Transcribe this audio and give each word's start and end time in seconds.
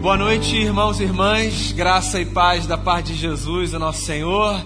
Boa 0.00 0.16
noite, 0.16 0.56
irmãos 0.56 0.98
e 0.98 1.02
irmãs, 1.02 1.72
graça 1.72 2.18
e 2.18 2.24
paz 2.24 2.66
da 2.66 2.78
parte 2.78 3.12
de 3.12 3.18
Jesus, 3.18 3.74
o 3.74 3.78
nosso 3.78 4.02
Senhor. 4.02 4.64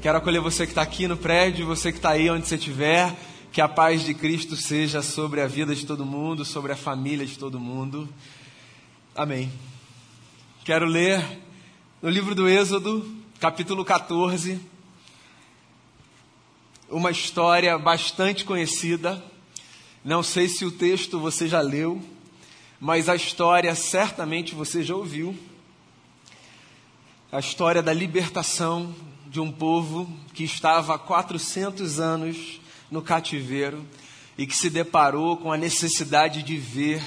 Quero 0.00 0.16
acolher 0.16 0.40
você 0.40 0.64
que 0.64 0.70
está 0.70 0.82
aqui 0.82 1.08
no 1.08 1.16
prédio, 1.16 1.66
você 1.66 1.90
que 1.90 1.98
está 1.98 2.10
aí 2.10 2.30
onde 2.30 2.46
você 2.46 2.54
estiver. 2.54 3.12
Que 3.50 3.60
a 3.60 3.66
paz 3.66 4.04
de 4.04 4.14
Cristo 4.14 4.54
seja 4.54 5.02
sobre 5.02 5.40
a 5.40 5.48
vida 5.48 5.74
de 5.74 5.84
todo 5.84 6.06
mundo, 6.06 6.44
sobre 6.44 6.70
a 6.70 6.76
família 6.76 7.26
de 7.26 7.36
todo 7.36 7.58
mundo. 7.58 8.08
Amém. 9.12 9.50
Quero 10.64 10.86
ler 10.86 11.20
no 12.00 12.08
livro 12.08 12.32
do 12.32 12.48
Êxodo, 12.48 13.04
capítulo 13.40 13.84
14, 13.84 14.60
uma 16.88 17.10
história 17.10 17.76
bastante 17.76 18.44
conhecida. 18.44 19.20
Não 20.04 20.22
sei 20.22 20.48
se 20.48 20.64
o 20.64 20.70
texto 20.70 21.18
você 21.18 21.48
já 21.48 21.60
leu 21.60 22.00
mas 22.80 23.08
a 23.08 23.16
história 23.16 23.74
certamente 23.74 24.54
você 24.54 24.82
já 24.82 24.94
ouviu. 24.94 25.36
A 27.32 27.38
história 27.38 27.82
da 27.82 27.92
libertação 27.92 28.94
de 29.26 29.40
um 29.40 29.50
povo 29.50 30.08
que 30.32 30.44
estava 30.44 30.94
há 30.94 30.98
400 30.98 31.98
anos 31.98 32.60
no 32.90 33.02
cativeiro 33.02 33.84
e 34.38 34.46
que 34.46 34.56
se 34.56 34.70
deparou 34.70 35.36
com 35.36 35.50
a 35.50 35.56
necessidade 35.56 36.42
de 36.42 36.56
ver 36.56 37.02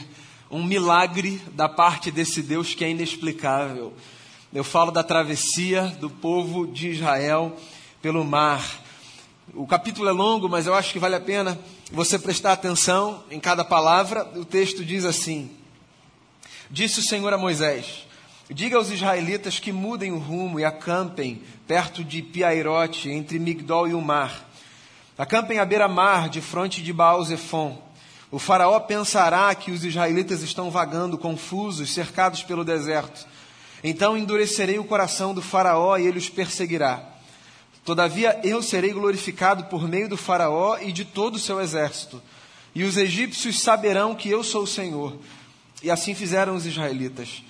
um 0.51 0.63
milagre 0.63 1.41
da 1.53 1.69
parte 1.69 2.09
desse 2.09 2.41
Deus 2.41 2.73
que 2.73 2.83
é 2.83 2.89
inexplicável. 2.89 3.93
Eu 4.51 4.63
falo 4.63 4.91
da 4.91 5.03
travessia 5.03 5.83
do 5.99 6.09
povo 6.09 6.65
de 6.65 6.89
Israel 6.89 7.55
pelo 8.01 8.25
mar. 8.25 8.83
O 9.53 9.67
capítulo 9.67 10.09
é 10.09 10.11
longo, 10.11 10.49
mas 10.49 10.65
eu 10.65 10.73
acho 10.73 10.91
que 10.91 10.99
vale 10.99 11.15
a 11.15 11.19
pena 11.19 11.59
você 11.91 12.17
prestar 12.17 12.53
atenção 12.53 13.23
em 13.29 13.39
cada 13.39 13.63
palavra. 13.63 14.27
O 14.35 14.43
texto 14.43 14.83
diz 14.83 15.05
assim: 15.05 15.51
Disse 16.71 16.99
o 16.99 17.03
Senhor 17.03 17.33
a 17.33 17.37
Moisés: 17.37 18.05
Diga 18.47 18.77
aos 18.77 18.91
israelitas 18.91 19.57
que 19.57 19.71
mudem 19.71 20.11
o 20.11 20.19
rumo 20.19 20.59
e 20.59 20.65
acampem 20.65 21.41
perto 21.67 22.03
de 22.03 22.21
Piairote, 22.21 23.09
entre 23.09 23.39
Migdol 23.39 23.87
e 23.87 23.95
o 23.95 24.01
mar. 24.01 24.47
Acampem 25.17 25.57
à 25.57 25.65
beira-mar, 25.65 26.29
de 26.29 26.41
fronte 26.41 26.83
de 26.83 26.93
Baal-Zephon. 26.93 27.81
O 28.29 28.37
faraó 28.37 28.79
pensará 28.79 29.53
que 29.55 29.71
os 29.71 29.83
israelitas 29.83 30.43
estão 30.43 30.69
vagando 30.69 31.17
confusos, 31.17 31.91
cercados 31.91 32.43
pelo 32.43 32.63
deserto. 32.63 33.27
Então 33.83 34.15
endurecerei 34.15 34.77
o 34.77 34.83
coração 34.83 35.33
do 35.33 35.41
faraó 35.41 35.97
e 35.97 36.05
ele 36.05 36.19
os 36.19 36.29
perseguirá. 36.29 37.03
Todavia 37.83 38.39
eu 38.43 38.61
serei 38.61 38.93
glorificado 38.93 39.63
por 39.65 39.87
meio 39.87 40.07
do 40.07 40.17
faraó 40.17 40.77
e 40.79 40.91
de 40.91 41.03
todo 41.03 41.35
o 41.35 41.39
seu 41.39 41.59
exército. 41.59 42.21
E 42.75 42.83
os 42.83 42.95
egípcios 42.95 43.59
saberão 43.59 44.13
que 44.13 44.29
eu 44.29 44.43
sou 44.43 44.63
o 44.63 44.67
Senhor 44.67 45.17
e 45.81 45.89
assim 45.89 46.13
fizeram 46.13 46.55
os 46.55 46.65
israelitas. 46.65 47.43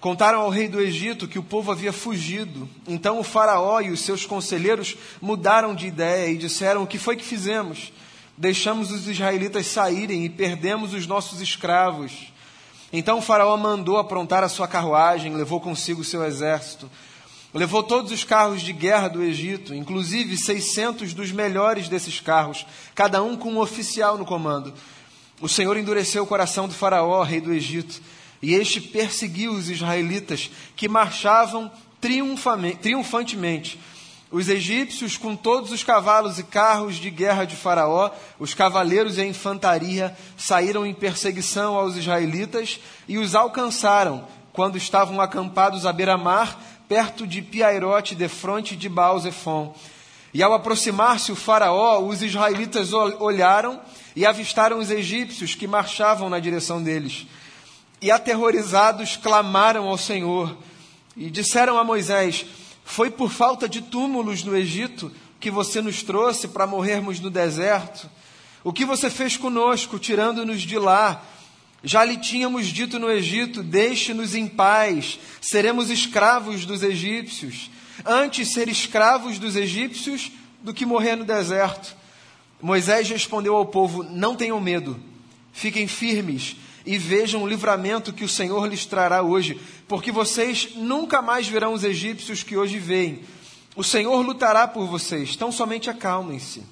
Contaram 0.00 0.40
ao 0.40 0.50
rei 0.50 0.68
do 0.68 0.80
Egito 0.80 1.26
que 1.26 1.38
o 1.38 1.42
povo 1.42 1.72
havia 1.72 1.92
fugido. 1.92 2.68
Então 2.86 3.18
o 3.18 3.24
Faraó 3.24 3.80
e 3.80 3.90
os 3.90 4.00
seus 4.00 4.26
conselheiros 4.26 4.96
mudaram 5.20 5.74
de 5.74 5.86
ideia 5.86 6.30
e 6.30 6.36
disseram: 6.36 6.82
O 6.82 6.86
que 6.86 6.98
foi 6.98 7.16
que 7.16 7.24
fizemos? 7.24 7.92
Deixamos 8.36 8.90
os 8.90 9.08
israelitas 9.08 9.66
saírem 9.66 10.24
e 10.24 10.28
perdemos 10.28 10.92
os 10.92 11.06
nossos 11.06 11.40
escravos. 11.40 12.32
Então 12.92 13.18
o 13.18 13.22
Faraó 13.22 13.56
mandou 13.56 13.98
aprontar 13.98 14.44
a 14.44 14.48
sua 14.48 14.68
carruagem, 14.68 15.34
levou 15.34 15.60
consigo 15.60 16.02
o 16.02 16.04
seu 16.04 16.24
exército. 16.24 16.90
Levou 17.54 17.82
todos 17.82 18.12
os 18.12 18.22
carros 18.22 18.60
de 18.60 18.72
guerra 18.72 19.08
do 19.08 19.22
Egito, 19.22 19.74
inclusive 19.74 20.36
600 20.36 21.14
dos 21.14 21.32
melhores 21.32 21.88
desses 21.88 22.20
carros, 22.20 22.66
cada 22.94 23.22
um 23.22 23.34
com 23.34 23.52
um 23.52 23.58
oficial 23.58 24.18
no 24.18 24.26
comando. 24.26 24.74
O 25.40 25.48
Senhor 25.48 25.76
endureceu 25.76 26.22
o 26.22 26.26
coração 26.26 26.66
do 26.66 26.74
Faraó, 26.74 27.22
rei 27.22 27.40
do 27.40 27.52
Egito, 27.52 28.00
e 28.40 28.54
este 28.54 28.80
perseguiu 28.80 29.52
os 29.52 29.68
israelitas 29.68 30.50
que 30.74 30.88
marchavam 30.88 31.70
triunfantemente. 32.00 33.78
Os 34.30 34.48
egípcios, 34.48 35.16
com 35.16 35.36
todos 35.36 35.70
os 35.70 35.84
cavalos 35.84 36.38
e 36.38 36.42
carros 36.42 36.96
de 36.96 37.10
guerra 37.10 37.44
de 37.44 37.54
Faraó, 37.54 38.10
os 38.38 38.54
cavaleiros 38.54 39.18
e 39.18 39.20
a 39.20 39.26
infantaria, 39.26 40.16
saíram 40.36 40.84
em 40.86 40.94
perseguição 40.94 41.76
aos 41.76 41.96
israelitas 41.96 42.80
e 43.06 43.18
os 43.18 43.34
alcançaram 43.34 44.26
quando 44.52 44.76
estavam 44.76 45.20
acampados 45.20 45.84
à 45.84 45.92
beira-mar, 45.92 46.58
perto 46.88 47.26
de 47.26 47.42
Piairote, 47.42 48.14
defronte 48.14 48.74
de 48.74 48.88
Baal-Zephon. 48.88 49.74
E 50.36 50.42
ao 50.42 50.52
aproximar-se 50.52 51.32
o 51.32 51.34
Faraó, 51.34 51.98
os 52.00 52.20
israelitas 52.20 52.92
olharam 52.92 53.80
e 54.14 54.26
avistaram 54.26 54.78
os 54.78 54.90
egípcios 54.90 55.54
que 55.54 55.66
marchavam 55.66 56.28
na 56.28 56.38
direção 56.38 56.82
deles. 56.82 57.26
E 58.02 58.10
aterrorizados 58.10 59.16
clamaram 59.16 59.88
ao 59.88 59.96
Senhor 59.96 60.54
e 61.16 61.30
disseram 61.30 61.78
a 61.78 61.84
Moisés: 61.84 62.44
Foi 62.84 63.08
por 63.10 63.30
falta 63.30 63.66
de 63.66 63.80
túmulos 63.80 64.44
no 64.44 64.54
Egito 64.54 65.10
que 65.40 65.50
você 65.50 65.80
nos 65.80 66.02
trouxe 66.02 66.48
para 66.48 66.66
morrermos 66.66 67.18
no 67.18 67.30
deserto? 67.30 68.06
O 68.62 68.74
que 68.74 68.84
você 68.84 69.08
fez 69.08 69.38
conosco, 69.38 69.98
tirando-nos 69.98 70.60
de 70.60 70.78
lá? 70.78 71.24
Já 71.82 72.04
lhe 72.04 72.18
tínhamos 72.18 72.66
dito 72.66 72.98
no 72.98 73.10
Egito: 73.10 73.62
Deixe-nos 73.62 74.34
em 74.34 74.46
paz, 74.46 75.18
seremos 75.40 75.88
escravos 75.88 76.66
dos 76.66 76.82
egípcios. 76.82 77.70
Antes 78.04 78.52
ser 78.52 78.68
escravos 78.68 79.38
dos 79.38 79.56
egípcios 79.56 80.30
do 80.62 80.74
que 80.74 80.84
morrer 80.84 81.16
no 81.16 81.24
deserto. 81.24 81.96
Moisés 82.60 83.08
respondeu 83.08 83.54
ao 83.54 83.66
povo: 83.66 84.02
Não 84.02 84.34
tenham 84.34 84.60
medo, 84.60 84.98
fiquem 85.52 85.86
firmes 85.86 86.56
e 86.84 86.98
vejam 86.98 87.42
o 87.42 87.48
livramento 87.48 88.12
que 88.12 88.24
o 88.24 88.28
Senhor 88.28 88.66
lhes 88.68 88.86
trará 88.86 89.22
hoje, 89.22 89.60
porque 89.88 90.12
vocês 90.12 90.70
nunca 90.76 91.20
mais 91.20 91.48
verão 91.48 91.72
os 91.72 91.82
egípcios 91.82 92.44
que 92.44 92.56
hoje 92.56 92.78
veem. 92.78 93.22
O 93.74 93.82
Senhor 93.82 94.20
lutará 94.24 94.68
por 94.68 94.86
vocês, 94.86 95.36
tão 95.36 95.50
somente 95.50 95.90
acalmem-se. 95.90 96.62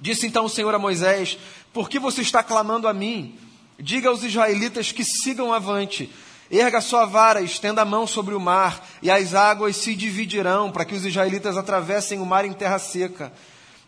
Disse 0.00 0.26
então 0.26 0.44
o 0.44 0.50
Senhor 0.50 0.74
a 0.74 0.78
Moisés: 0.78 1.38
Por 1.72 1.88
que 1.88 1.98
você 1.98 2.22
está 2.22 2.42
clamando 2.42 2.86
a 2.86 2.94
mim? 2.94 3.34
Diga 3.78 4.08
aos 4.08 4.22
israelitas 4.22 4.92
que 4.92 5.04
sigam 5.04 5.52
avante. 5.52 6.10
Erga 6.50 6.80
sua 6.80 7.04
vara, 7.04 7.40
estenda 7.40 7.82
a 7.82 7.84
mão 7.84 8.06
sobre 8.06 8.34
o 8.34 8.40
mar, 8.40 8.86
e 9.02 9.10
as 9.10 9.34
águas 9.34 9.76
se 9.76 9.94
dividirão, 9.94 10.70
para 10.70 10.84
que 10.84 10.94
os 10.94 11.04
israelitas 11.04 11.56
atravessem 11.56 12.20
o 12.20 12.26
mar 12.26 12.44
em 12.44 12.52
terra 12.52 12.78
seca. 12.78 13.32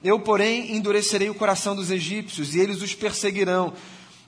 Eu, 0.03 0.21
porém, 0.21 0.77
endurecerei 0.77 1.29
o 1.29 1.35
coração 1.35 1.75
dos 1.75 1.91
egípcios 1.91 2.55
e 2.55 2.61
eles 2.61 2.83
os 2.83 2.95
perseguirão. 2.95 3.73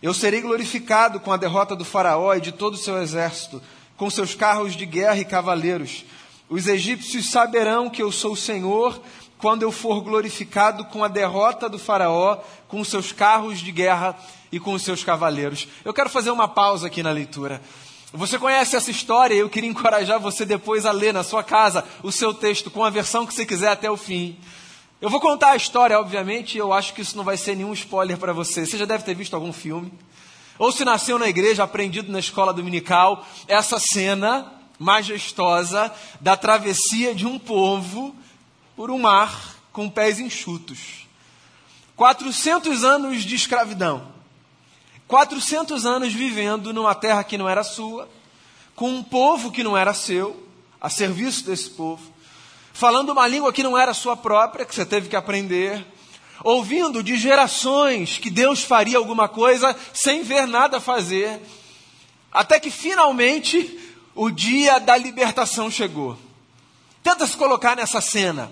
Eu 0.03 0.13
serei 0.13 0.41
glorificado 0.41 1.21
com 1.21 1.33
a 1.33 1.37
derrota 1.37 1.77
do 1.77 1.85
Faraó 1.85 2.35
e 2.35 2.41
de 2.41 2.51
todo 2.51 2.75
o 2.75 2.79
seu 2.79 3.01
exército, 3.01 3.63
com 3.97 4.11
seus 4.11 4.35
carros 4.35 4.75
de 4.75 4.85
guerra 4.85 5.19
e 5.19 5.25
cavaleiros. 5.25 6.05
Os 6.49 6.67
egípcios 6.67 7.31
saberão 7.31 7.89
que 7.89 8.03
eu 8.03 8.11
sou 8.11 8.33
o 8.33 8.37
Senhor 8.37 9.01
quando 9.39 9.63
eu 9.63 9.71
for 9.71 10.01
glorificado 10.01 10.85
com 10.87 11.05
a 11.05 11.09
derrota 11.09 11.69
do 11.69 11.79
Faraó, 11.79 12.39
com 12.67 12.85
seus 12.85 13.13
carros 13.13 13.61
de 13.61 13.71
guerra 13.71 14.17
e 14.51 14.59
com 14.59 14.73
os 14.73 14.83
seus 14.83 15.05
cavaleiros. 15.05 15.69
Eu 15.85 15.95
quero 15.95 16.11
fazer 16.11 16.31
uma 16.31 16.49
pausa 16.49 16.89
aqui 16.89 17.03
na 17.03 17.11
leitura. 17.11 17.63
Você 18.13 18.41
conhece 18.41 18.75
essa 18.75 18.91
história 18.91 19.35
e 19.35 19.39
eu 19.39 19.49
queria 19.49 19.71
encorajar 19.71 20.19
você 20.19 20.45
depois 20.45 20.85
a 20.85 20.91
ler 20.91 21.15
na 21.15 21.23
sua 21.23 21.45
casa 21.45 21.85
o 22.03 22.11
seu 22.11 22.35
texto 22.35 22.69
com 22.69 22.85
a 22.85 22.91
versão 22.91 23.25
que 23.25 23.33
você 23.33 23.47
quiser 23.47 23.71
até 23.71 23.89
o 23.89 23.97
fim. 23.97 24.37
Eu 25.01 25.09
vou 25.09 25.21
contar 25.21 25.53
a 25.53 25.57
história, 25.57 25.99
obviamente, 25.99 26.57
e 26.57 26.59
eu 26.59 26.73
acho 26.73 26.93
que 26.93 27.03
isso 27.03 27.17
não 27.17 27.23
vai 27.23 27.37
ser 27.37 27.55
nenhum 27.55 27.73
spoiler 27.73 28.19
para 28.19 28.33
você. 28.33 28.67
Você 28.67 28.77
já 28.77 28.85
deve 28.85 29.05
ter 29.05 29.15
visto 29.15 29.35
algum 29.35 29.53
filme. 29.53 29.93
Ou 30.59 30.73
se 30.73 30.85
nasceu 30.85 31.21
na 31.21 31.29
igreja, 31.29 31.63
aprendido 31.63 32.11
na 32.11 32.19
escola 32.19 32.53
dominical, 32.53 33.25
essa 33.47 33.79
cena 33.79 34.53
majestosa 34.77 35.93
da 36.21 36.37
travessia 36.37 37.15
de 37.15 37.27
um 37.27 37.39
povo 37.39 38.15
por 38.75 38.91
um 38.91 38.99
mar 38.99 39.55
com 39.73 39.89
pés 39.89 40.19
enxutos. 40.19 41.07
400 41.95 42.83
anos 42.83 43.23
de 43.23 43.37
escravidão. 43.37 44.20
400 45.11 45.85
anos 45.85 46.15
vivendo 46.15 46.73
numa 46.73 46.95
terra 46.95 47.23
que 47.23 47.37
não 47.37 47.47
era 47.47 47.63
sua, 47.63 48.09
com 48.75 48.89
um 48.89 49.03
povo 49.03 49.53
que 49.53 49.63
não 49.63 49.77
era 49.77 49.93
seu, 49.93 50.49
a 50.81 50.89
serviço 50.89 51.45
desse 51.45 51.69
povo 51.69 52.11
falando 52.81 53.11
uma 53.11 53.27
língua 53.27 53.53
que 53.53 53.63
não 53.63 53.77
era 53.77 53.93
sua 53.93 54.17
própria, 54.17 54.65
que 54.65 54.75
você 54.75 54.87
teve 54.87 55.07
que 55.07 55.15
aprender, 55.15 55.85
ouvindo 56.43 57.03
de 57.03 57.17
gerações 57.19 58.17
que 58.17 58.31
Deus 58.31 58.63
faria 58.63 58.97
alguma 58.97 59.29
coisa 59.29 59.77
sem 59.93 60.23
ver 60.23 60.47
nada 60.47 60.81
fazer, 60.81 61.43
até 62.33 62.59
que 62.59 62.71
finalmente 62.71 63.79
o 64.15 64.31
dia 64.31 64.79
da 64.79 64.97
libertação 64.97 65.71
chegou. 65.71 66.17
Tenta 67.03 67.27
se 67.27 67.37
colocar 67.37 67.77
nessa 67.77 68.01
cena. 68.01 68.51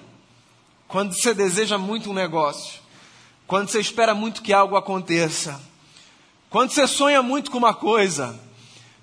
Quando 0.86 1.14
você 1.14 1.32
deseja 1.32 1.78
muito 1.78 2.10
um 2.10 2.14
negócio, 2.14 2.80
quando 3.46 3.68
você 3.68 3.80
espera 3.80 4.14
muito 4.14 4.42
que 4.42 4.52
algo 4.52 4.76
aconteça, 4.76 5.58
quando 6.50 6.70
você 6.70 6.86
sonha 6.86 7.22
muito 7.22 7.50
com 7.50 7.58
uma 7.58 7.74
coisa, 7.74 8.38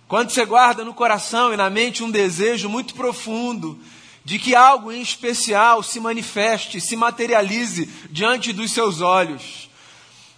quando 0.07 0.29
você 0.29 0.45
guarda 0.45 0.83
no 0.83 0.93
coração 0.93 1.53
e 1.53 1.57
na 1.57 1.69
mente 1.69 2.03
um 2.03 2.11
desejo 2.11 2.69
muito 2.69 2.95
profundo 2.95 3.79
de 4.23 4.39
que 4.39 4.55
algo 4.55 4.91
em 4.91 5.01
especial 5.01 5.83
se 5.83 5.99
manifeste, 5.99 6.81
se 6.81 6.95
materialize 6.95 7.87
diante 8.09 8.51
dos 8.51 8.71
seus 8.71 9.01
olhos. 9.01 9.69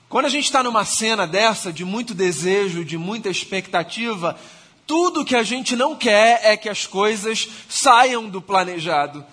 Quando 0.09 0.25
a 0.25 0.29
gente 0.29 0.45
está 0.45 0.61
numa 0.61 0.85
cena 0.85 1.25
dessa, 1.25 1.71
de 1.71 1.85
muito 1.85 2.13
desejo, 2.13 2.83
de 2.83 2.97
muita 2.97 3.29
expectativa, 3.29 4.37
Tudo 4.87 5.25
que 5.25 5.35
a 5.35 5.43
gente 5.43 5.75
não 5.75 5.97
quer 5.97 6.39
é 6.43 6.55
que 6.55 6.69
as 6.69 6.87
coisas 6.87 7.49
saiam 7.67 8.29
do 8.29 8.41
planejado. 8.41 9.23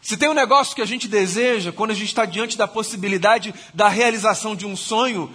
Se 0.00 0.16
tem 0.16 0.30
um 0.30 0.34
negócio 0.34 0.74
que 0.74 0.80
a 0.80 0.86
gente 0.86 1.06
deseja, 1.06 1.70
quando 1.70 1.90
a 1.90 1.94
gente 1.94 2.08
está 2.08 2.24
diante 2.24 2.56
da 2.56 2.66
possibilidade 2.66 3.54
da 3.74 3.88
realização 3.88 4.56
de 4.56 4.64
um 4.64 4.74
sonho, 4.74 5.30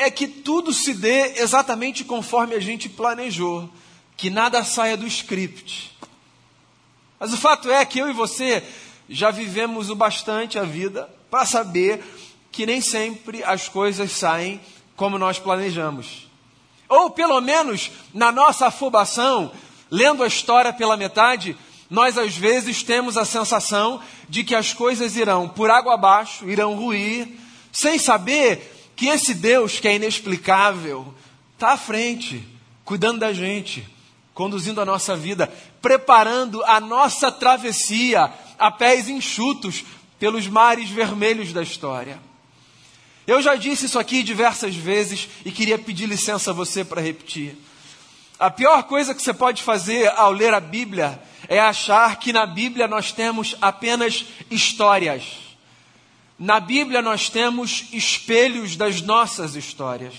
é 0.00 0.10
que 0.10 0.26
tudo 0.26 0.72
se 0.72 0.94
dê 0.94 1.40
exatamente 1.40 2.04
conforme 2.04 2.54
a 2.54 2.60
gente 2.60 2.88
planejou, 2.88 3.68
que 4.16 4.30
nada 4.30 4.64
saia 4.64 4.96
do 4.96 5.06
script. 5.06 5.92
Mas 7.18 7.32
o 7.32 7.36
fato 7.36 7.70
é 7.70 7.84
que 7.84 7.98
eu 7.98 8.08
e 8.08 8.12
você 8.12 8.62
já 9.08 9.30
vivemos 9.30 9.90
o 9.90 9.94
bastante 9.94 10.58
a 10.58 10.62
vida 10.62 11.08
para 11.30 11.46
saber 11.46 12.02
que 12.50 12.66
nem 12.66 12.80
sempre 12.80 13.42
as 13.42 13.68
coisas 13.68 14.12
saem 14.12 14.60
como 14.96 15.18
nós 15.18 15.38
planejamos. 15.38 16.28
Ou 16.88 17.10
pelo 17.10 17.40
menos 17.40 17.90
na 18.12 18.30
nossa 18.30 18.66
afobação, 18.66 19.52
lendo 19.90 20.22
a 20.22 20.26
história 20.26 20.72
pela 20.72 20.96
metade, 20.96 21.56
nós 21.90 22.18
às 22.18 22.36
vezes 22.36 22.82
temos 22.82 23.16
a 23.16 23.24
sensação 23.24 24.00
de 24.28 24.44
que 24.44 24.54
as 24.54 24.72
coisas 24.72 25.16
irão 25.16 25.48
por 25.48 25.70
água 25.70 25.94
abaixo, 25.94 26.48
irão 26.48 26.74
ruir, 26.74 27.28
sem 27.72 27.98
saber 27.98 28.73
que 28.96 29.06
esse 29.06 29.34
Deus 29.34 29.80
que 29.80 29.88
é 29.88 29.96
inexplicável 29.96 31.14
está 31.54 31.72
à 31.72 31.76
frente, 31.76 32.46
cuidando 32.84 33.20
da 33.20 33.32
gente, 33.32 33.86
conduzindo 34.32 34.80
a 34.80 34.84
nossa 34.84 35.16
vida, 35.16 35.52
preparando 35.80 36.62
a 36.64 36.80
nossa 36.80 37.30
travessia 37.30 38.32
a 38.58 38.70
pés 38.70 39.08
enxutos 39.08 39.84
pelos 40.18 40.46
mares 40.46 40.90
vermelhos 40.90 41.52
da 41.52 41.62
história. 41.62 42.18
Eu 43.26 43.40
já 43.40 43.54
disse 43.54 43.86
isso 43.86 43.98
aqui 43.98 44.22
diversas 44.22 44.74
vezes 44.74 45.28
e 45.44 45.50
queria 45.50 45.78
pedir 45.78 46.06
licença 46.06 46.50
a 46.50 46.54
você 46.54 46.84
para 46.84 47.00
repetir. 47.00 47.56
A 48.38 48.50
pior 48.50 48.82
coisa 48.82 49.14
que 49.14 49.22
você 49.22 49.32
pode 49.32 49.62
fazer 49.62 50.08
ao 50.16 50.32
ler 50.32 50.52
a 50.52 50.60
Bíblia 50.60 51.20
é 51.48 51.58
achar 51.58 52.18
que 52.18 52.32
na 52.32 52.46
Bíblia 52.46 52.86
nós 52.86 53.12
temos 53.12 53.56
apenas 53.60 54.26
histórias. 54.50 55.24
Na 56.44 56.60
Bíblia 56.60 57.00
nós 57.00 57.30
temos 57.30 57.86
espelhos 57.90 58.76
das 58.76 59.00
nossas 59.00 59.54
histórias. 59.54 60.12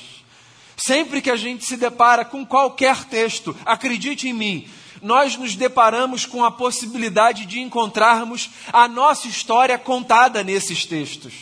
Sempre 0.76 1.22
que 1.22 1.30
a 1.30 1.36
gente 1.36 1.64
se 1.64 1.78
depara 1.78 2.26
com 2.26 2.44
qualquer 2.44 3.06
texto, 3.06 3.56
acredite 3.64 4.28
em 4.28 4.34
mim, 4.34 4.68
nós 5.04 5.38
nos 5.38 5.56
deparamos 5.56 6.26
com 6.26 6.44
a 6.44 6.50
possibilidade 6.50 7.46
de 7.46 7.60
encontrarmos 7.60 8.50
a 8.74 8.88
nossa 8.88 9.28
história 9.28 9.78
contada 9.78 10.44
nesses 10.44 10.84
textos. 10.84 11.36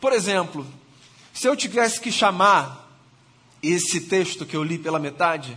Por 0.00 0.12
exemplo, 0.12 0.66
se 1.32 1.46
eu 1.46 1.54
tivesse 1.54 2.00
que 2.00 2.10
chamar 2.10 2.90
esse 3.62 4.00
texto 4.00 4.44
que 4.44 4.56
eu 4.56 4.64
li 4.64 4.76
pela 4.76 4.98
metade 4.98 5.56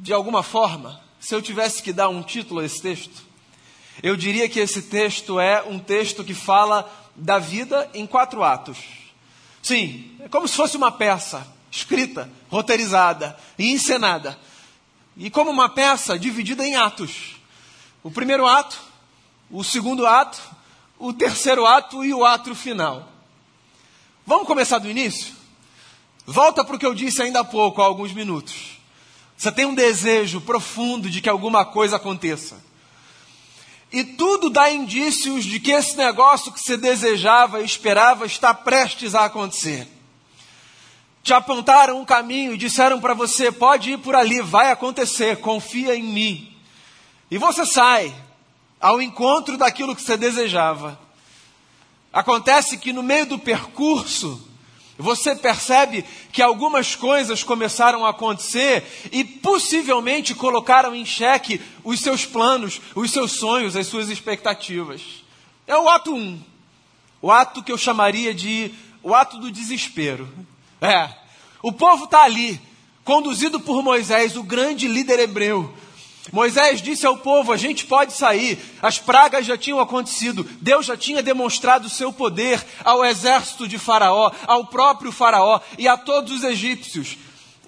de 0.00 0.12
alguma 0.12 0.42
forma, 0.42 1.00
se 1.20 1.32
eu 1.32 1.40
tivesse 1.40 1.80
que 1.80 1.92
dar 1.92 2.08
um 2.08 2.24
título 2.24 2.58
a 2.58 2.64
esse 2.64 2.82
texto, 2.82 3.30
eu 4.02 4.16
diria 4.16 4.48
que 4.48 4.58
esse 4.58 4.82
texto 4.82 5.38
é 5.38 5.62
um 5.62 5.78
texto 5.78 6.24
que 6.24 6.34
fala 6.34 6.90
da 7.14 7.38
vida 7.38 7.88
em 7.94 8.06
quatro 8.06 8.42
atos. 8.42 8.78
Sim, 9.62 10.16
é 10.20 10.28
como 10.28 10.48
se 10.48 10.56
fosse 10.56 10.76
uma 10.76 10.90
peça 10.90 11.46
escrita, 11.70 12.28
roteirizada 12.50 13.38
e 13.58 13.70
encenada. 13.72 14.38
E 15.16 15.30
como 15.30 15.50
uma 15.50 15.68
peça 15.68 16.18
dividida 16.18 16.66
em 16.66 16.74
atos. 16.74 17.36
O 18.02 18.10
primeiro 18.10 18.46
ato, 18.46 18.80
o 19.50 19.62
segundo 19.62 20.06
ato, 20.06 20.40
o 20.98 21.12
terceiro 21.12 21.64
ato 21.64 22.04
e 22.04 22.12
o 22.12 22.24
ato 22.24 22.54
final. 22.54 23.08
Vamos 24.26 24.46
começar 24.46 24.78
do 24.78 24.90
início? 24.90 25.34
Volta 26.26 26.64
para 26.64 26.76
o 26.76 26.78
que 26.78 26.86
eu 26.86 26.94
disse 26.94 27.22
ainda 27.22 27.40
há 27.40 27.44
pouco, 27.44 27.80
há 27.82 27.84
alguns 27.84 28.12
minutos. 28.12 28.78
Você 29.36 29.50
tem 29.50 29.66
um 29.66 29.74
desejo 29.74 30.40
profundo 30.40 31.10
de 31.10 31.20
que 31.20 31.28
alguma 31.28 31.64
coisa 31.64 31.96
aconteça. 31.96 32.71
E 33.92 34.02
tudo 34.02 34.48
dá 34.48 34.70
indícios 34.72 35.44
de 35.44 35.60
que 35.60 35.70
esse 35.70 35.96
negócio 35.96 36.50
que 36.50 36.60
você 36.60 36.76
desejava 36.78 37.60
e 37.60 37.64
esperava 37.64 38.24
está 38.24 38.54
prestes 38.54 39.14
a 39.14 39.26
acontecer. 39.26 39.86
Te 41.22 41.34
apontaram 41.34 42.00
um 42.00 42.04
caminho 42.04 42.54
e 42.54 42.56
disseram 42.56 43.00
para 43.00 43.12
você: 43.12 43.52
pode 43.52 43.92
ir 43.92 43.98
por 43.98 44.16
ali, 44.16 44.40
vai 44.40 44.70
acontecer, 44.70 45.36
confia 45.38 45.94
em 45.94 46.02
mim. 46.02 46.56
E 47.30 47.36
você 47.36 47.66
sai 47.66 48.14
ao 48.80 49.00
encontro 49.00 49.58
daquilo 49.58 49.94
que 49.94 50.02
você 50.02 50.16
desejava. 50.16 50.98
Acontece 52.12 52.78
que 52.78 52.92
no 52.92 53.02
meio 53.02 53.26
do 53.26 53.38
percurso, 53.38 54.51
você 55.02 55.34
percebe 55.34 56.04
que 56.32 56.40
algumas 56.40 56.94
coisas 56.94 57.42
começaram 57.42 58.06
a 58.06 58.10
acontecer 58.10 58.84
e 59.10 59.24
possivelmente 59.24 60.34
colocaram 60.34 60.94
em 60.94 61.04
xeque 61.04 61.60
os 61.82 62.00
seus 62.00 62.24
planos, 62.24 62.80
os 62.94 63.10
seus 63.10 63.32
sonhos, 63.32 63.76
as 63.76 63.88
suas 63.88 64.08
expectativas. 64.08 65.02
É 65.66 65.76
o 65.76 65.88
ato 65.88 66.14
1. 66.14 66.16
Um, 66.16 66.40
o 67.20 67.30
ato 67.30 67.62
que 67.62 67.72
eu 67.72 67.78
chamaria 67.78 68.32
de 68.32 68.72
o 69.02 69.14
ato 69.14 69.38
do 69.38 69.50
desespero. 69.50 70.28
É. 70.80 71.10
O 71.62 71.72
povo 71.72 72.04
está 72.04 72.22
ali, 72.22 72.60
conduzido 73.04 73.60
por 73.60 73.82
Moisés, 73.82 74.36
o 74.36 74.42
grande 74.42 74.86
líder 74.86 75.18
hebreu. 75.18 75.72
Moisés 76.30 76.80
disse 76.80 77.04
ao 77.04 77.16
povo: 77.16 77.52
a 77.52 77.56
gente 77.56 77.86
pode 77.86 78.12
sair, 78.12 78.58
as 78.80 78.98
pragas 78.98 79.44
já 79.44 79.56
tinham 79.56 79.80
acontecido, 79.80 80.48
Deus 80.60 80.86
já 80.86 80.96
tinha 80.96 81.22
demonstrado 81.22 81.86
o 81.86 81.90
seu 81.90 82.12
poder 82.12 82.64
ao 82.84 83.04
exército 83.04 83.66
de 83.66 83.78
Faraó, 83.78 84.30
ao 84.46 84.66
próprio 84.66 85.10
Faraó 85.10 85.60
e 85.76 85.88
a 85.88 85.96
todos 85.96 86.32
os 86.32 86.44
egípcios. 86.44 87.16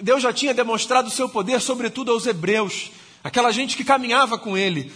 Deus 0.00 0.22
já 0.22 0.32
tinha 0.32 0.54
demonstrado 0.54 1.08
o 1.08 1.10
seu 1.10 1.28
poder, 1.28 1.60
sobretudo 1.60 2.12
aos 2.12 2.26
hebreus, 2.26 2.90
aquela 3.24 3.50
gente 3.50 3.76
que 3.76 3.84
caminhava 3.84 4.38
com 4.38 4.56
ele. 4.56 4.92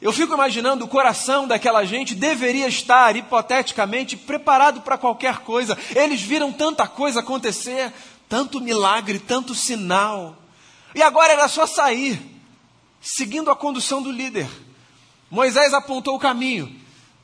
Eu 0.00 0.12
fico 0.12 0.34
imaginando 0.34 0.84
o 0.84 0.88
coração 0.88 1.46
daquela 1.46 1.84
gente 1.84 2.14
deveria 2.14 2.68
estar, 2.68 3.16
hipoteticamente, 3.16 4.16
preparado 4.16 4.82
para 4.82 4.98
qualquer 4.98 5.38
coisa. 5.38 5.78
Eles 5.94 6.20
viram 6.20 6.52
tanta 6.52 6.86
coisa 6.86 7.20
acontecer, 7.20 7.90
tanto 8.28 8.60
milagre, 8.60 9.18
tanto 9.18 9.54
sinal. 9.54 10.36
E 10.94 11.02
agora 11.02 11.32
era 11.32 11.48
só 11.48 11.66
sair 11.66 12.33
seguindo 13.04 13.50
a 13.50 13.56
condução 13.56 14.02
do 14.02 14.10
líder. 14.10 14.48
Moisés 15.30 15.74
apontou 15.74 16.16
o 16.16 16.18
caminho 16.18 16.74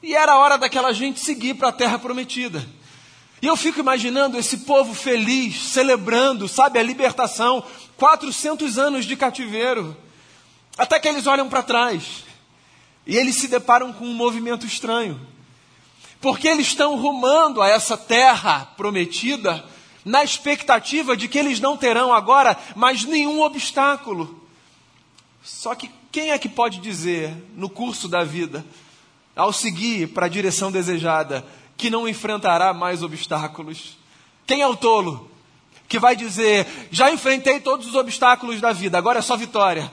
e 0.03 0.15
era 0.15 0.37
hora 0.37 0.59
daquela 0.59 0.93
gente 0.93 1.21
seguir 1.21 1.55
para 1.55 1.69
a 1.69 1.73
terra 1.73 1.99
prometida. 1.99 2.65
E 3.41 3.47
eu 3.47 3.57
fico 3.57 3.81
imaginando 3.81 4.37
esse 4.37 4.59
povo 4.59 4.93
feliz, 4.93 5.71
celebrando, 5.71 6.47
sabe, 6.47 6.79
a 6.79 6.83
libertação, 6.83 7.65
400 7.97 8.79
anos 8.79 9.07
de 9.07 9.17
cativeiro. 9.17 9.97
Até 10.77 11.01
que 11.01 11.09
eles 11.09 11.27
olham 11.27 11.49
para 11.49 11.63
trás 11.63 12.25
e 13.07 13.17
eles 13.17 13.37
se 13.37 13.49
deparam 13.49 13.93
com 13.93 14.05
um 14.05 14.15
movimento 14.15 14.67
estranho. 14.67 15.19
Porque 16.21 16.47
eles 16.47 16.67
estão 16.67 16.97
rumando 16.97 17.63
a 17.63 17.69
essa 17.69 17.97
terra 17.97 18.67
prometida 18.77 19.65
na 20.05 20.23
expectativa 20.23 21.17
de 21.17 21.27
que 21.27 21.39
eles 21.39 21.59
não 21.59 21.79
terão 21.79 22.13
agora 22.13 22.59
mais 22.77 23.05
nenhum 23.05 23.41
obstáculo. 23.41 24.40
Só 25.51 25.75
que 25.75 25.91
quem 26.11 26.31
é 26.31 26.39
que 26.39 26.49
pode 26.49 26.79
dizer 26.79 27.35
no 27.55 27.69
curso 27.69 28.09
da 28.09 28.25
vida, 28.25 28.65
ao 29.37 29.53
seguir 29.53 30.09
para 30.09 30.25
a 30.25 30.29
direção 30.29 30.73
desejada, 30.73 31.45
que 31.77 31.91
não 31.91 32.09
enfrentará 32.09 32.73
mais 32.73 33.03
obstáculos? 33.03 33.99
Quem 34.47 34.63
é 34.63 34.67
o 34.67 34.77
tolo 34.77 35.31
que 35.87 35.99
vai 35.99 36.17
dizer: 36.17 36.67
já 36.91 37.13
enfrentei 37.13 37.61
todos 37.61 37.87
os 37.87 37.95
obstáculos 37.95 38.59
da 38.59 38.73
vida, 38.73 38.97
agora 38.97 39.19
é 39.19 39.23
só 39.23 39.37
vitória? 39.37 39.93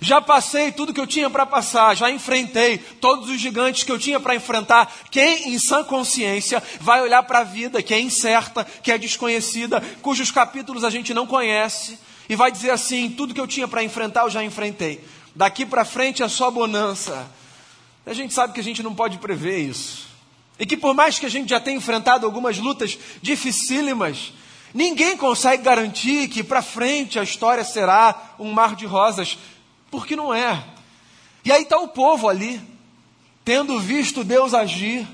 Já 0.00 0.22
passei 0.22 0.72
tudo 0.72 0.94
que 0.94 1.00
eu 1.00 1.06
tinha 1.06 1.28
para 1.28 1.44
passar, 1.44 1.94
já 1.94 2.10
enfrentei 2.10 2.78
todos 2.78 3.28
os 3.28 3.38
gigantes 3.38 3.82
que 3.82 3.92
eu 3.92 3.98
tinha 3.98 4.18
para 4.18 4.34
enfrentar. 4.34 4.90
Quem, 5.10 5.52
em 5.52 5.58
sã 5.58 5.84
consciência, 5.84 6.62
vai 6.80 7.02
olhar 7.02 7.22
para 7.24 7.40
a 7.40 7.44
vida 7.44 7.82
que 7.82 7.92
é 7.92 8.00
incerta, 8.00 8.64
que 8.64 8.90
é 8.90 8.96
desconhecida, 8.96 9.82
cujos 10.00 10.30
capítulos 10.30 10.84
a 10.84 10.90
gente 10.90 11.12
não 11.12 11.26
conhece, 11.26 11.98
e 12.32 12.34
vai 12.34 12.50
dizer 12.50 12.70
assim: 12.70 13.10
tudo 13.10 13.34
que 13.34 13.40
eu 13.40 13.46
tinha 13.46 13.68
para 13.68 13.84
enfrentar 13.84 14.22
eu 14.22 14.30
já 14.30 14.42
enfrentei. 14.42 15.04
Daqui 15.34 15.66
para 15.66 15.84
frente 15.84 16.22
é 16.22 16.28
só 16.28 16.50
bonança. 16.50 17.30
A 18.06 18.14
gente 18.14 18.32
sabe 18.32 18.54
que 18.54 18.60
a 18.60 18.64
gente 18.64 18.82
não 18.82 18.94
pode 18.94 19.18
prever 19.18 19.58
isso. 19.58 20.08
E 20.58 20.64
que 20.64 20.74
por 20.74 20.94
mais 20.94 21.18
que 21.18 21.26
a 21.26 21.28
gente 21.28 21.50
já 21.50 21.60
tenha 21.60 21.76
enfrentado 21.76 22.24
algumas 22.24 22.56
lutas 22.56 22.98
dificílimas, 23.20 24.32
ninguém 24.72 25.14
consegue 25.14 25.62
garantir 25.62 26.26
que 26.28 26.42
para 26.42 26.62
frente 26.62 27.18
a 27.18 27.22
história 27.22 27.64
será 27.64 28.34
um 28.38 28.50
mar 28.50 28.76
de 28.76 28.86
rosas, 28.86 29.36
porque 29.90 30.16
não 30.16 30.32
é. 30.32 30.64
E 31.44 31.52
aí 31.52 31.64
está 31.64 31.78
o 31.78 31.88
povo 31.88 32.30
ali, 32.30 32.62
tendo 33.44 33.78
visto 33.78 34.24
Deus 34.24 34.54
agir, 34.54 35.06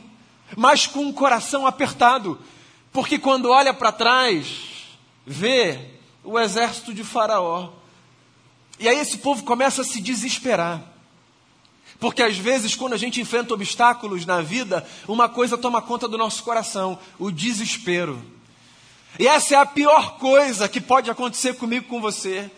mas 0.56 0.87
com 0.87 1.08
o 1.08 1.12
coração 1.12 1.66
apertado, 1.66 2.38
porque 2.92 3.18
quando 3.18 3.50
olha 3.50 3.75
para 3.75 3.90
trás, 3.90 4.46
vê 5.26 5.97
o 6.28 6.38
exército 6.38 6.92
de 6.92 7.02
Faraó. 7.02 7.70
E 8.78 8.87
aí 8.87 8.99
esse 8.99 9.18
povo 9.18 9.42
começa 9.44 9.80
a 9.80 9.85
se 9.85 10.00
desesperar. 10.00 10.82
Porque 11.99 12.23
às 12.23 12.37
vezes, 12.37 12.76
quando 12.76 12.92
a 12.92 12.99
gente 12.99 13.20
enfrenta 13.20 13.54
obstáculos 13.54 14.25
na 14.26 14.40
vida, 14.40 14.87
uma 15.08 15.28
coisa 15.28 15.58
toma 15.58 15.82
conta 15.82 16.06
do 16.06 16.18
nosso 16.18 16.42
coração: 16.44 16.99
o 17.18 17.30
desespero. 17.30 18.23
E 19.18 19.26
essa 19.26 19.54
é 19.54 19.58
a 19.58 19.66
pior 19.66 20.18
coisa 20.18 20.68
que 20.68 20.80
pode 20.80 21.11
acontecer 21.11 21.54
comigo 21.54 21.87
com 21.88 22.00
você. 22.00 22.50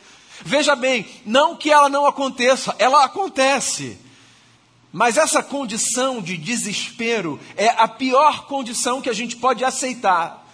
Veja 0.42 0.74
bem, 0.74 1.06
não 1.24 1.56
que 1.56 1.70
ela 1.70 1.88
não 1.88 2.06
aconteça, 2.06 2.74
ela 2.78 3.04
acontece. 3.04 3.98
Mas 4.92 5.16
essa 5.16 5.42
condição 5.42 6.20
de 6.20 6.36
desespero 6.36 7.38
é 7.56 7.68
a 7.68 7.86
pior 7.86 8.46
condição 8.46 9.00
que 9.00 9.08
a 9.08 9.14
gente 9.14 9.36
pode 9.36 9.64
aceitar. 9.64 10.49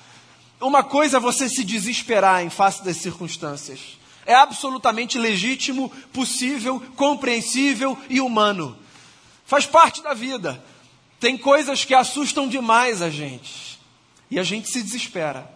Uma 0.61 0.83
coisa 0.83 1.19
é 1.19 1.21
você 1.21 1.49
se 1.49 1.63
desesperar 1.63 2.43
em 2.45 2.51
face 2.51 2.85
das 2.85 2.97
circunstâncias. 2.97 3.99
É 4.25 4.35
absolutamente 4.35 5.19
legítimo, 5.19 5.91
possível, 6.13 6.83
compreensível 6.97 7.97
e 8.09 8.21
humano. 8.21 8.77
Faz 9.45 9.67
parte 9.67 10.03
da 10.03 10.15
vida. 10.15 10.63
Tem 11.21 11.37
coisas 11.37 11.85
que 11.85 11.95
assustam 11.95 12.49
demais 12.49 13.03
a 13.03 13.11
gente. 13.11 13.79
E 14.31 14.39
a 14.39 14.43
gente 14.43 14.69
se 14.69 14.83
desespera. 14.83 15.49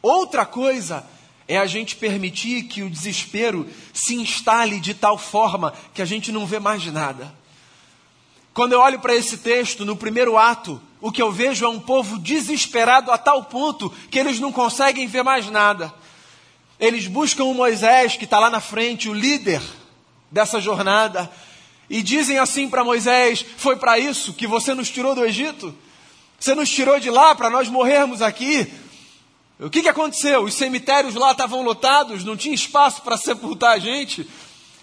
Outra 0.00 0.46
coisa 0.46 1.04
é 1.48 1.58
a 1.58 1.66
gente 1.66 1.96
permitir 1.96 2.64
que 2.64 2.82
o 2.82 2.90
desespero 2.90 3.68
se 3.92 4.14
instale 4.14 4.78
de 4.78 4.94
tal 4.94 5.18
forma 5.18 5.72
que 5.92 6.02
a 6.02 6.04
gente 6.04 6.30
não 6.30 6.46
vê 6.46 6.60
mais 6.60 6.84
nada. 6.86 7.34
Quando 8.54 8.72
eu 8.72 8.80
olho 8.80 9.00
para 9.00 9.14
esse 9.14 9.38
texto, 9.38 9.84
no 9.84 9.96
primeiro 9.96 10.36
ato, 10.36 10.80
o 11.02 11.10
que 11.10 11.20
eu 11.20 11.32
vejo 11.32 11.64
é 11.64 11.68
um 11.68 11.80
povo 11.80 12.16
desesperado 12.16 13.10
a 13.10 13.18
tal 13.18 13.42
ponto 13.42 13.92
que 14.08 14.20
eles 14.20 14.38
não 14.38 14.52
conseguem 14.52 15.08
ver 15.08 15.24
mais 15.24 15.50
nada. 15.50 15.92
Eles 16.78 17.08
buscam 17.08 17.42
o 17.44 17.54
Moisés, 17.54 18.16
que 18.16 18.24
está 18.24 18.38
lá 18.38 18.48
na 18.48 18.60
frente, 18.60 19.08
o 19.08 19.12
líder 19.12 19.60
dessa 20.30 20.60
jornada, 20.60 21.28
e 21.90 22.02
dizem 22.02 22.38
assim 22.38 22.68
para 22.68 22.84
Moisés: 22.84 23.44
Foi 23.56 23.74
para 23.74 23.98
isso 23.98 24.32
que 24.32 24.46
você 24.46 24.74
nos 24.74 24.88
tirou 24.90 25.12
do 25.12 25.24
Egito? 25.24 25.74
Você 26.38 26.54
nos 26.54 26.70
tirou 26.70 27.00
de 27.00 27.10
lá 27.10 27.34
para 27.34 27.50
nós 27.50 27.68
morrermos 27.68 28.22
aqui? 28.22 28.72
O 29.58 29.68
que, 29.68 29.82
que 29.82 29.88
aconteceu? 29.88 30.44
Os 30.44 30.54
cemitérios 30.54 31.16
lá 31.16 31.32
estavam 31.32 31.62
lotados, 31.62 32.22
não 32.22 32.36
tinha 32.36 32.54
espaço 32.54 33.02
para 33.02 33.16
sepultar 33.16 33.72
a 33.72 33.78
gente, 33.80 34.28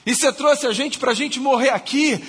e 0.05 0.13
você 0.13 0.33
trouxe 0.33 0.67
a 0.67 0.73
gente 0.73 0.99
para 0.99 1.11
a 1.11 1.15
gente 1.15 1.39
morrer 1.39 1.69
aqui. 1.69 2.21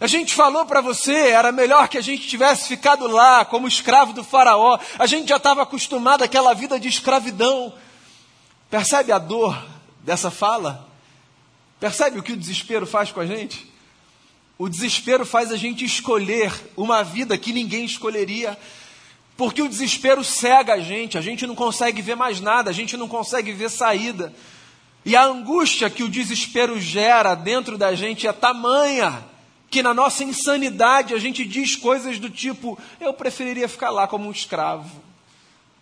A 0.00 0.06
gente 0.06 0.32
falou 0.32 0.64
para 0.64 0.80
você, 0.80 1.12
era 1.12 1.50
melhor 1.50 1.88
que 1.88 1.98
a 1.98 2.00
gente 2.00 2.28
tivesse 2.28 2.68
ficado 2.68 3.08
lá 3.08 3.44
como 3.44 3.66
escravo 3.66 4.12
do 4.12 4.22
Faraó. 4.22 4.78
A 4.96 5.06
gente 5.06 5.28
já 5.28 5.38
estava 5.38 5.62
acostumado 5.62 6.22
àquela 6.22 6.54
vida 6.54 6.78
de 6.78 6.86
escravidão. 6.86 7.74
Percebe 8.70 9.10
a 9.10 9.18
dor 9.18 9.60
dessa 10.04 10.30
fala? 10.30 10.86
Percebe 11.80 12.18
o 12.18 12.22
que 12.22 12.32
o 12.32 12.36
desespero 12.36 12.86
faz 12.86 13.10
com 13.10 13.18
a 13.18 13.26
gente? 13.26 13.66
O 14.56 14.68
desespero 14.68 15.26
faz 15.26 15.50
a 15.50 15.56
gente 15.56 15.84
escolher 15.84 16.52
uma 16.76 17.02
vida 17.02 17.36
que 17.36 17.52
ninguém 17.52 17.84
escolheria. 17.84 18.56
Porque 19.36 19.62
o 19.62 19.68
desespero 19.68 20.22
cega 20.22 20.74
a 20.74 20.80
gente, 20.80 21.18
a 21.18 21.20
gente 21.20 21.44
não 21.44 21.56
consegue 21.56 22.02
ver 22.02 22.14
mais 22.14 22.40
nada, 22.40 22.70
a 22.70 22.74
gente 22.74 22.96
não 22.96 23.08
consegue 23.08 23.50
ver 23.50 23.68
saída. 23.68 24.32
E 25.04 25.16
a 25.16 25.24
angústia 25.24 25.90
que 25.90 26.04
o 26.04 26.08
desespero 26.08 26.80
gera 26.80 27.34
dentro 27.34 27.76
da 27.76 27.94
gente 27.96 28.28
é 28.28 28.32
tamanha 28.32 29.24
que 29.70 29.82
na 29.82 29.92
nossa 29.92 30.24
insanidade 30.24 31.14
a 31.14 31.18
gente 31.18 31.44
diz 31.44 31.76
coisas 31.76 32.18
do 32.18 32.30
tipo: 32.30 32.78
eu 33.00 33.12
preferiria 33.12 33.68
ficar 33.68 33.90
lá 33.90 34.06
como 34.06 34.28
um 34.28 34.32
escravo. 34.32 35.02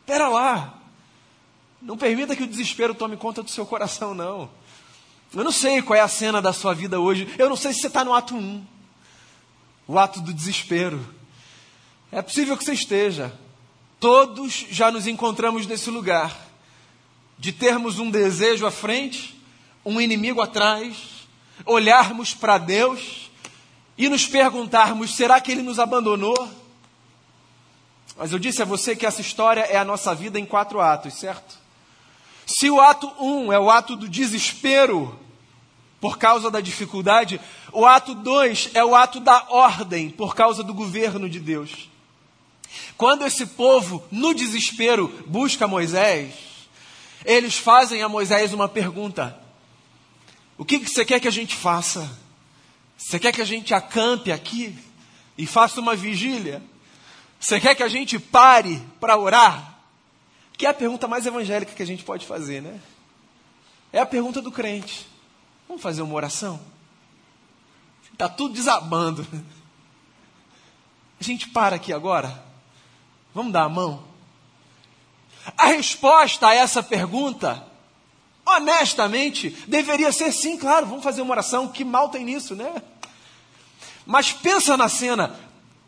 Pera 0.05 0.29
lá. 0.29 0.75
Não 1.81 1.97
permita 1.97 2.35
que 2.35 2.43
o 2.43 2.47
desespero 2.47 2.95
tome 2.95 3.17
conta 3.17 3.43
do 3.43 3.51
seu 3.51 3.67
coração, 3.67 4.15
não. 4.15 4.51
Eu 5.35 5.45
não 5.45 5.53
sei 5.53 5.83
qual 5.83 5.97
é 5.97 6.01
a 6.01 6.09
cena 6.09 6.41
da 6.41 6.53
sua 6.53 6.75
vida 6.75 6.99
hoje. 6.99 7.33
Eu 7.39 7.49
não 7.49 7.57
sei 7.57 7.73
se 7.73 7.81
você 7.81 7.87
está 7.89 8.05
no 8.05 8.15
ato 8.15 8.35
1 8.35 8.65
o 9.89 9.99
ato 9.99 10.21
do 10.21 10.33
desespero. 10.33 11.15
É 12.11 12.21
possível 12.21 12.57
que 12.57 12.65
você 12.65 12.73
esteja. 12.73 13.33
Todos 14.01 14.67
já 14.71 14.91
nos 14.91 15.07
encontramos 15.07 15.67
nesse 15.67 15.91
lugar 15.91 16.37
de 17.39 17.53
termos 17.53 17.99
um 17.99 18.11
desejo 18.11 18.67
à 18.67 18.71
frente, 18.71 19.41
um 19.85 20.01
inimigo 20.01 20.41
atrás, 20.41 20.97
olharmos 21.65 22.35
para 22.35 22.59
Deus 22.59 23.26
e 23.97 24.09
nos 24.09 24.27
perguntarmos: 24.27 25.15
será 25.15 25.41
que 25.41 25.51
ele 25.53 25.63
nos 25.63 25.79
abandonou? 25.79 26.49
Mas 28.17 28.33
eu 28.33 28.39
disse 28.39 28.63
a 28.63 28.65
você 28.65 28.97
que 28.97 29.07
essa 29.07 29.21
história 29.21 29.61
é 29.61 29.77
a 29.77 29.85
nossa 29.85 30.15
vida 30.15 30.39
em 30.39 30.47
quatro 30.47 30.81
atos, 30.81 31.15
certo? 31.15 31.59
Se 32.47 32.71
o 32.71 32.81
ato 32.81 33.13
um 33.21 33.53
é 33.53 33.59
o 33.59 33.71
ato 33.71 33.97
do 33.97 34.09
desespero 34.09 35.19
por 36.01 36.17
causa 36.17 36.51
da 36.51 36.61
dificuldade, 36.61 37.41
o 37.73 37.85
ato 37.85 38.15
dois 38.15 38.71
é 38.73 38.85
o 38.85 38.95
ato 38.95 39.21
da 39.21 39.47
ordem 39.49 40.09
por 40.09 40.35
causa 40.35 40.63
do 40.63 40.73
governo 40.73 41.29
de 41.29 41.41
Deus. 41.41 41.91
Quando 42.97 43.25
esse 43.25 43.47
povo, 43.47 44.03
no 44.11 44.35
desespero, 44.35 45.13
busca 45.27 45.67
Moisés, 45.67 46.35
eles 47.25 47.57
fazem 47.57 48.03
a 48.03 48.09
Moisés 48.09 48.55
uma 48.55 48.69
pergunta: 48.69 49.39
O 50.57 50.65
que 50.65 50.79
você 50.79 51.05
quer 51.05 51.21
que 51.21 51.29
a 51.29 51.33
gente 51.33 51.55
faça? 51.55 52.26
Você 52.97 53.19
quer 53.19 53.33
que 53.33 53.43
a 53.43 53.47
gente 53.47 53.75
acampe 53.75 54.33
aqui 54.33 54.77
e 55.37 55.47
faça 55.47 55.81
uma 55.81 55.95
vigília? 55.95 56.63
Você 57.39 57.61
quer 57.61 57.75
que 57.75 57.83
a 57.83 57.89
gente 57.89 58.19
pare 58.19 58.83
para 58.99 59.17
orar? 59.19 59.79
Que 60.57 60.67
é 60.67 60.71
a 60.71 60.75
pergunta 60.75 61.07
mais 61.07 61.27
evangélica 61.27 61.75
que 61.75 61.83
a 61.83 61.87
gente 61.87 62.03
pode 62.03 62.25
fazer, 62.27 62.63
né? 62.63 62.81
É 63.93 64.01
a 64.01 64.07
pergunta 64.07 64.41
do 64.41 64.51
crente. 64.51 65.07
Vamos 65.69 65.83
fazer 65.83 66.03
uma 66.03 66.15
oração? 66.15 66.61
Está 68.13 68.29
tudo 68.29 68.55
desabando. 68.55 69.27
A 71.21 71.25
gente 71.25 71.49
para 71.49 71.77
aqui 71.77 71.93
agora? 71.93 72.45
Vamos 73.35 73.53
dar 73.53 73.65
a 73.65 73.69
mão? 73.69 74.05
A 75.57 75.67
resposta 75.67 76.49
a 76.49 76.55
essa 76.55 76.83
pergunta 76.83 77.67
honestamente, 78.47 79.51
deveria 79.67 80.13
ser 80.13 80.33
sim, 80.33 80.57
claro, 80.57 80.87
vamos 80.87 81.03
fazer 81.03 81.21
uma 81.21 81.33
oração, 81.33 81.69
que 81.69 81.85
mal 81.85 82.09
tem 82.09 82.25
nisso, 82.25 82.55
né? 82.55 82.73
Mas 84.07 84.33
pensa 84.33 84.77
na 84.77 84.89
cena, 84.89 85.35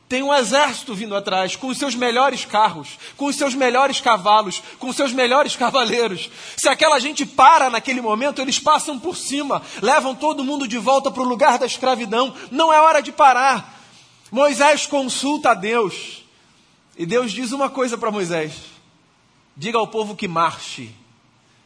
tem 0.08 0.22
um 0.22 0.34
exército 0.34 0.94
vindo 0.94 1.14
atrás, 1.14 1.54
com 1.54 1.68
os 1.68 1.78
seus 1.78 1.94
melhores 1.94 2.44
carros, 2.44 2.98
com 3.16 3.26
os 3.26 3.36
seus 3.36 3.54
melhores 3.54 4.00
cavalos, 4.00 4.60
com 4.78 4.88
os 4.88 4.96
seus 4.96 5.12
melhores 5.12 5.54
cavaleiros. 5.54 6.30
Se 6.56 6.68
aquela 6.68 6.98
gente 6.98 7.24
para 7.24 7.70
naquele 7.70 8.00
momento, 8.00 8.40
eles 8.40 8.58
passam 8.58 8.98
por 8.98 9.16
cima, 9.16 9.62
levam 9.80 10.14
todo 10.14 10.42
mundo 10.42 10.66
de 10.66 10.78
volta 10.78 11.10
para 11.10 11.22
o 11.22 11.28
lugar 11.28 11.58
da 11.58 11.66
escravidão. 11.66 12.34
Não 12.50 12.72
é 12.72 12.80
hora 12.80 13.00
de 13.00 13.12
parar. 13.12 13.78
Moisés 14.32 14.86
consulta 14.86 15.50
a 15.50 15.54
Deus. 15.54 16.24
E 16.96 17.06
Deus 17.06 17.30
diz 17.30 17.52
uma 17.52 17.68
coisa 17.68 17.96
para 17.96 18.10
Moisés: 18.10 18.52
diga 19.56 19.78
ao 19.78 19.86
povo 19.86 20.16
que 20.16 20.26
marche. 20.26 20.90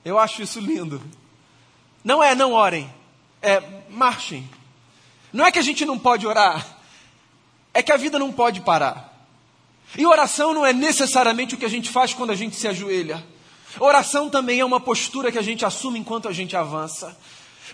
Eu 0.05 0.19
acho 0.19 0.43
isso 0.43 0.61
lindo. 0.61 1.03
Não 2.05 2.23
é 2.23 2.35
não 2.35 2.53
orem, 2.53 2.93
é 3.41 3.63
marchem. 3.91 4.49
Não 5.33 5.47
é 5.47 5.53
que 5.53 5.59
a 5.59 5.63
gente 5.63 5.85
não 5.85 5.99
pode 5.99 6.27
orar, 6.27 6.67
é 7.73 7.83
que 7.83 7.93
a 7.93 7.97
vida 7.97 8.19
não 8.19 8.33
pode 8.33 8.61
parar. 8.61 9.11
E 9.97 10.07
oração 10.07 10.53
não 10.53 10.65
é 10.65 10.73
necessariamente 10.73 11.55
o 11.55 11.59
que 11.59 11.65
a 11.65 11.71
gente 11.71 11.89
faz 11.89 12.13
quando 12.13 12.31
a 12.31 12.35
gente 12.35 12.57
se 12.57 12.69
ajoelha. 12.69 13.25
Oração 13.79 14.29
também 14.29 14.61
é 14.61 14.65
uma 14.65 14.81
postura 14.81 15.33
que 15.33 15.39
a 15.39 15.43
gente 15.43 15.65
assume 15.65 15.99
enquanto 15.99 16.29
a 16.29 16.33
gente 16.33 16.57
avança. 16.57 17.17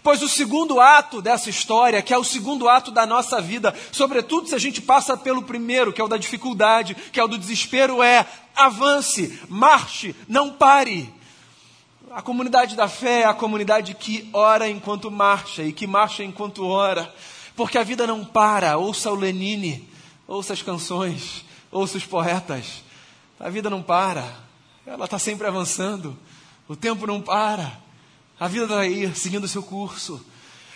Pois 0.02 0.22
o 0.22 0.28
segundo 0.28 0.80
ato 0.80 1.20
dessa 1.20 1.50
história, 1.50 2.00
que 2.02 2.14
é 2.14 2.18
o 2.18 2.24
segundo 2.24 2.68
ato 2.68 2.90
da 2.90 3.04
nossa 3.04 3.40
vida, 3.40 3.74
sobretudo 3.90 4.48
se 4.48 4.54
a 4.54 4.58
gente 4.58 4.80
passa 4.80 5.16
pelo 5.16 5.42
primeiro, 5.42 5.92
que 5.92 6.00
é 6.00 6.04
o 6.04 6.08
da 6.08 6.16
dificuldade, 6.16 6.94
que 6.94 7.18
é 7.18 7.24
o 7.24 7.28
do 7.28 7.38
desespero, 7.38 8.02
é 8.02 8.24
avance, 8.54 9.40
marche, 9.48 10.14
não 10.28 10.52
pare. 10.52 11.12
A 12.10 12.22
comunidade 12.22 12.74
da 12.74 12.88
fé 12.88 13.20
é 13.20 13.24
a 13.26 13.34
comunidade 13.34 13.92
que 13.94 14.30
ora 14.32 14.68
enquanto 14.68 15.10
marcha 15.10 15.62
e 15.62 15.74
que 15.74 15.86
marcha 15.86 16.24
enquanto 16.24 16.66
ora, 16.66 17.12
porque 17.54 17.76
a 17.76 17.82
vida 17.82 18.06
não 18.06 18.24
para. 18.24 18.78
Ouça 18.78 19.10
o 19.10 19.14
Lenine, 19.14 19.86
ouça 20.26 20.54
as 20.54 20.62
canções, 20.62 21.44
ouça 21.70 21.98
os 21.98 22.06
poetas. 22.06 22.82
A 23.38 23.50
vida 23.50 23.68
não 23.68 23.82
para, 23.82 24.24
ela 24.86 25.04
está 25.04 25.18
sempre 25.18 25.46
avançando, 25.46 26.16
o 26.66 26.74
tempo 26.74 27.06
não 27.06 27.20
para, 27.20 27.78
a 28.40 28.48
vida 28.48 28.64
está 28.64 28.80
aí, 28.80 29.14
seguindo 29.14 29.44
o 29.44 29.48
seu 29.48 29.62
curso. 29.62 30.24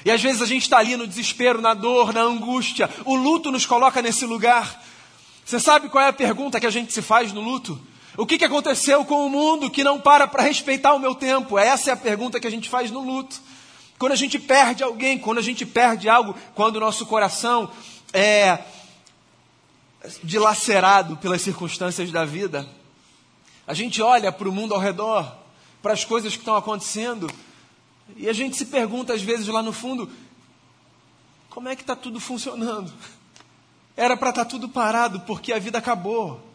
E 0.05 0.11
às 0.11 0.23
vezes 0.23 0.43
a 0.43 0.47
gente 0.47 0.63
está 0.63 0.79
ali 0.79 0.97
no 0.97 1.07
desespero, 1.07 1.63
na 1.63 1.73
dor, 1.73 2.13
na 2.13 2.23
angústia, 2.23 2.91
o 3.07 3.15
luto 3.15 3.51
nos 3.51 3.65
coloca 3.65 4.03
nesse 4.03 4.27
lugar. 4.27 4.83
Você 5.45 5.59
sabe 5.59 5.89
qual 5.89 6.05
é 6.05 6.09
a 6.09 6.13
pergunta 6.13 6.61
que 6.61 6.67
a 6.67 6.71
gente 6.71 6.93
se 6.93 7.01
faz 7.01 7.33
no 7.33 7.41
luto? 7.41 7.81
O 8.17 8.27
que, 8.27 8.37
que 8.37 8.45
aconteceu 8.45 9.05
com 9.05 9.27
o 9.27 9.31
mundo 9.31 9.71
que 9.71 9.83
não 9.83 9.99
para 9.99 10.27
para 10.27 10.43
respeitar 10.43 10.93
o 10.93 10.99
meu 10.99 11.15
tempo? 11.15 11.59
Essa 11.59 11.91
é 11.91 11.93
a 11.95 11.97
pergunta 11.97 12.39
que 12.39 12.47
a 12.47 12.51
gente 12.51 12.69
faz 12.69 12.91
no 12.91 13.01
luto. 13.01 13.41
Quando 13.99 14.13
a 14.13 14.17
gente 14.17 14.39
perde 14.39 14.83
alguém, 14.83 15.19
quando 15.19 15.39
a 15.39 15.43
gente 15.43 15.65
perde 15.65 16.09
algo, 16.09 16.35
quando 16.55 16.77
o 16.77 16.81
nosso 16.81 17.07
coração 17.07 17.71
é 18.13 18.59
dilacerado 20.23 21.17
pelas 21.17 21.41
circunstâncias 21.41 22.11
da 22.11 22.25
vida, 22.25 22.69
a 23.67 23.73
gente 23.73 24.03
olha 24.03 24.31
para 24.31 24.49
o 24.49 24.53
mundo 24.53 24.75
ao 24.75 24.81
redor, 24.81 25.37
para 25.81 25.93
as 25.93 26.05
coisas 26.05 26.33
que 26.33 26.41
estão 26.41 26.57
acontecendo, 26.57 27.31
e 28.17 28.29
a 28.29 28.33
gente 28.33 28.57
se 28.57 28.67
pergunta 28.67 29.15
às 29.15 29.23
vezes 29.23 29.47
lá 29.47 29.63
no 29.63 29.73
fundo: 29.73 30.11
como 31.49 31.69
é 31.69 31.77
que 31.77 31.83
está 31.83 31.97
tudo 31.97 32.21
funcionando? 32.21 32.93
Era 33.97 34.17
para 34.17 34.31
estar 34.31 34.45
tá 34.45 34.51
tudo 34.51 34.69
parado 34.69 35.21
porque 35.21 35.53
a 35.53 35.59
vida 35.59 35.79
acabou. 35.79 36.52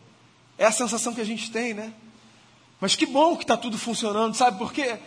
É 0.57 0.65
a 0.65 0.71
sensação 0.71 1.13
que 1.13 1.21
a 1.21 1.25
gente 1.25 1.51
tem, 1.51 1.73
né? 1.73 1.93
Mas 2.79 2.95
que 2.95 3.05
bom 3.05 3.35
que 3.35 3.43
está 3.43 3.57
tudo 3.57 3.77
funcionando, 3.77 4.35
sabe 4.35 4.57
por 4.57 4.71
quê? 4.71 4.97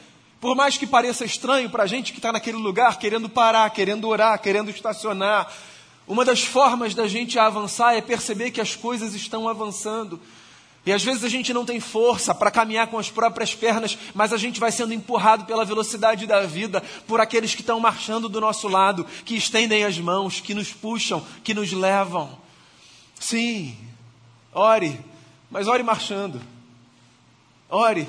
Por 0.40 0.56
mais 0.56 0.78
que 0.78 0.86
pareça 0.86 1.24
estranho 1.24 1.68
para 1.68 1.82
a 1.82 1.86
gente 1.86 2.12
que 2.12 2.18
está 2.18 2.32
naquele 2.32 2.56
lugar, 2.56 2.98
querendo 2.98 3.28
parar, 3.28 3.68
querendo 3.70 4.08
orar, 4.08 4.40
querendo 4.40 4.70
estacionar, 4.70 5.52
uma 6.06 6.24
das 6.24 6.42
formas 6.42 6.94
da 6.94 7.06
gente 7.06 7.38
avançar 7.38 7.94
é 7.94 8.00
perceber 8.00 8.50
que 8.50 8.60
as 8.60 8.74
coisas 8.74 9.14
estão 9.14 9.48
avançando. 9.48 10.20
E 10.84 10.92
às 10.92 11.04
vezes 11.04 11.22
a 11.24 11.28
gente 11.28 11.52
não 11.52 11.64
tem 11.64 11.78
força 11.78 12.34
para 12.34 12.50
caminhar 12.50 12.86
com 12.86 12.98
as 12.98 13.10
próprias 13.10 13.54
pernas, 13.54 13.98
mas 14.14 14.32
a 14.32 14.38
gente 14.38 14.58
vai 14.58 14.72
sendo 14.72 14.94
empurrado 14.94 15.44
pela 15.44 15.64
velocidade 15.64 16.26
da 16.26 16.40
vida, 16.40 16.82
por 17.06 17.20
aqueles 17.20 17.54
que 17.54 17.60
estão 17.60 17.78
marchando 17.78 18.28
do 18.28 18.40
nosso 18.40 18.66
lado, 18.66 19.06
que 19.26 19.36
estendem 19.36 19.84
as 19.84 19.98
mãos, 19.98 20.40
que 20.40 20.54
nos 20.54 20.72
puxam, 20.72 21.24
que 21.44 21.52
nos 21.52 21.70
levam. 21.70 22.38
Sim, 23.20 23.76
ore, 24.54 24.98
mas 25.50 25.66
ore 25.66 25.82
marchando. 25.82 26.40
Ore, 27.68 28.08